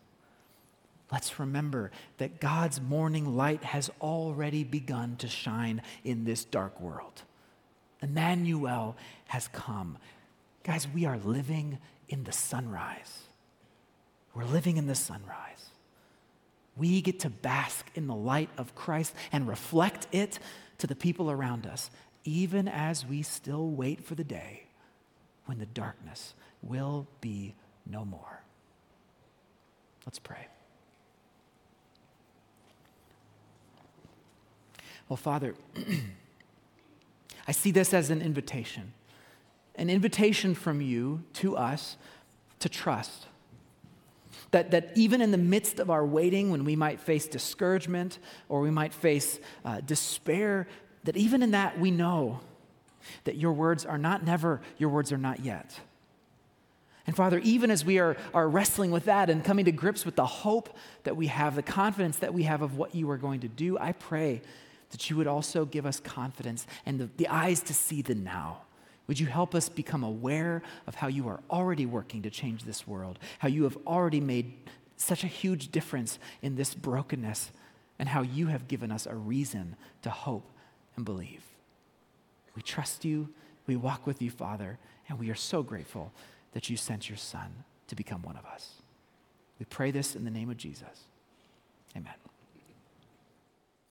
let's 1.12 1.38
remember 1.38 1.90
that 2.18 2.40
God's 2.40 2.80
morning 2.80 3.36
light 3.36 3.62
has 3.62 3.90
already 4.00 4.64
begun 4.64 5.16
to 5.16 5.28
shine 5.28 5.82
in 6.04 6.24
this 6.24 6.44
dark 6.44 6.80
world. 6.80 7.22
Emmanuel 8.02 8.96
has 9.28 9.48
come. 9.48 9.98
Guys, 10.64 10.88
we 10.92 11.04
are 11.04 11.18
living 11.18 11.78
in 12.08 12.24
the 12.24 12.32
sunrise. 12.32 13.22
We're 14.34 14.44
living 14.44 14.76
in 14.76 14.86
the 14.86 14.94
sunrise. 14.94 15.70
We 16.76 17.00
get 17.02 17.20
to 17.20 17.30
bask 17.30 17.86
in 17.94 18.06
the 18.06 18.14
light 18.14 18.50
of 18.56 18.74
Christ 18.74 19.14
and 19.32 19.48
reflect 19.48 20.06
it 20.12 20.38
to 20.78 20.86
the 20.86 20.94
people 20.94 21.30
around 21.30 21.66
us, 21.66 21.90
even 22.24 22.68
as 22.68 23.04
we 23.04 23.22
still 23.22 23.68
wait 23.68 24.04
for 24.04 24.14
the 24.14 24.24
day 24.24 24.64
when 25.46 25.58
the 25.58 25.66
darkness 25.66 26.34
will 26.62 27.06
be 27.20 27.54
no 27.84 28.04
more. 28.04 28.42
Let's 30.08 30.18
pray. 30.18 30.46
Well, 35.06 35.18
Father, 35.18 35.54
I 37.46 37.52
see 37.52 37.72
this 37.72 37.92
as 37.92 38.08
an 38.08 38.22
invitation, 38.22 38.94
an 39.74 39.90
invitation 39.90 40.54
from 40.54 40.80
you 40.80 41.24
to 41.34 41.58
us 41.58 41.98
to 42.60 42.70
trust. 42.70 43.26
That, 44.52 44.70
that 44.70 44.92
even 44.94 45.20
in 45.20 45.30
the 45.30 45.36
midst 45.36 45.78
of 45.78 45.90
our 45.90 46.06
waiting, 46.06 46.50
when 46.50 46.64
we 46.64 46.74
might 46.74 47.00
face 47.00 47.26
discouragement 47.26 48.18
or 48.48 48.62
we 48.62 48.70
might 48.70 48.94
face 48.94 49.38
uh, 49.62 49.82
despair, 49.82 50.68
that 51.04 51.18
even 51.18 51.42
in 51.42 51.50
that 51.50 51.78
we 51.78 51.90
know 51.90 52.40
that 53.24 53.36
your 53.36 53.52
words 53.52 53.84
are 53.84 53.98
not 53.98 54.24
never, 54.24 54.62
your 54.78 54.88
words 54.88 55.12
are 55.12 55.18
not 55.18 55.44
yet. 55.44 55.78
And 57.08 57.16
Father, 57.16 57.38
even 57.38 57.70
as 57.70 57.86
we 57.86 57.98
are, 57.98 58.18
are 58.34 58.46
wrestling 58.46 58.90
with 58.90 59.06
that 59.06 59.30
and 59.30 59.42
coming 59.42 59.64
to 59.64 59.72
grips 59.72 60.04
with 60.04 60.14
the 60.14 60.26
hope 60.26 60.76
that 61.04 61.16
we 61.16 61.28
have, 61.28 61.56
the 61.56 61.62
confidence 61.62 62.18
that 62.18 62.34
we 62.34 62.42
have 62.42 62.60
of 62.60 62.76
what 62.76 62.94
you 62.94 63.08
are 63.08 63.16
going 63.16 63.40
to 63.40 63.48
do, 63.48 63.78
I 63.78 63.92
pray 63.92 64.42
that 64.90 65.08
you 65.08 65.16
would 65.16 65.26
also 65.26 65.64
give 65.64 65.86
us 65.86 66.00
confidence 66.00 66.66
and 66.84 67.00
the, 67.00 67.08
the 67.16 67.26
eyes 67.28 67.62
to 67.62 67.72
see 67.72 68.02
the 68.02 68.14
now. 68.14 68.58
Would 69.06 69.18
you 69.18 69.24
help 69.24 69.54
us 69.54 69.70
become 69.70 70.04
aware 70.04 70.60
of 70.86 70.96
how 70.96 71.06
you 71.06 71.28
are 71.28 71.40
already 71.50 71.86
working 71.86 72.20
to 72.24 72.30
change 72.30 72.64
this 72.64 72.86
world, 72.86 73.18
how 73.38 73.48
you 73.48 73.64
have 73.64 73.78
already 73.86 74.20
made 74.20 74.52
such 74.98 75.24
a 75.24 75.28
huge 75.28 75.72
difference 75.72 76.18
in 76.42 76.56
this 76.56 76.74
brokenness, 76.74 77.52
and 77.98 78.10
how 78.10 78.20
you 78.20 78.48
have 78.48 78.68
given 78.68 78.92
us 78.92 79.06
a 79.06 79.14
reason 79.14 79.76
to 80.02 80.10
hope 80.10 80.44
and 80.94 81.06
believe. 81.06 81.42
We 82.54 82.60
trust 82.60 83.06
you, 83.06 83.30
we 83.66 83.76
walk 83.76 84.06
with 84.06 84.20
you, 84.20 84.30
Father, 84.30 84.78
and 85.08 85.18
we 85.18 85.30
are 85.30 85.34
so 85.34 85.62
grateful 85.62 86.12
that 86.52 86.70
you 86.70 86.76
sent 86.76 87.08
your 87.08 87.18
Son 87.18 87.64
to 87.88 87.94
become 87.94 88.22
one 88.22 88.36
of 88.36 88.44
us. 88.44 88.82
We 89.58 89.66
pray 89.66 89.90
this 89.90 90.14
in 90.14 90.24
the 90.24 90.30
name 90.30 90.50
of 90.50 90.56
Jesus. 90.56 91.04
Amen. 91.96 92.14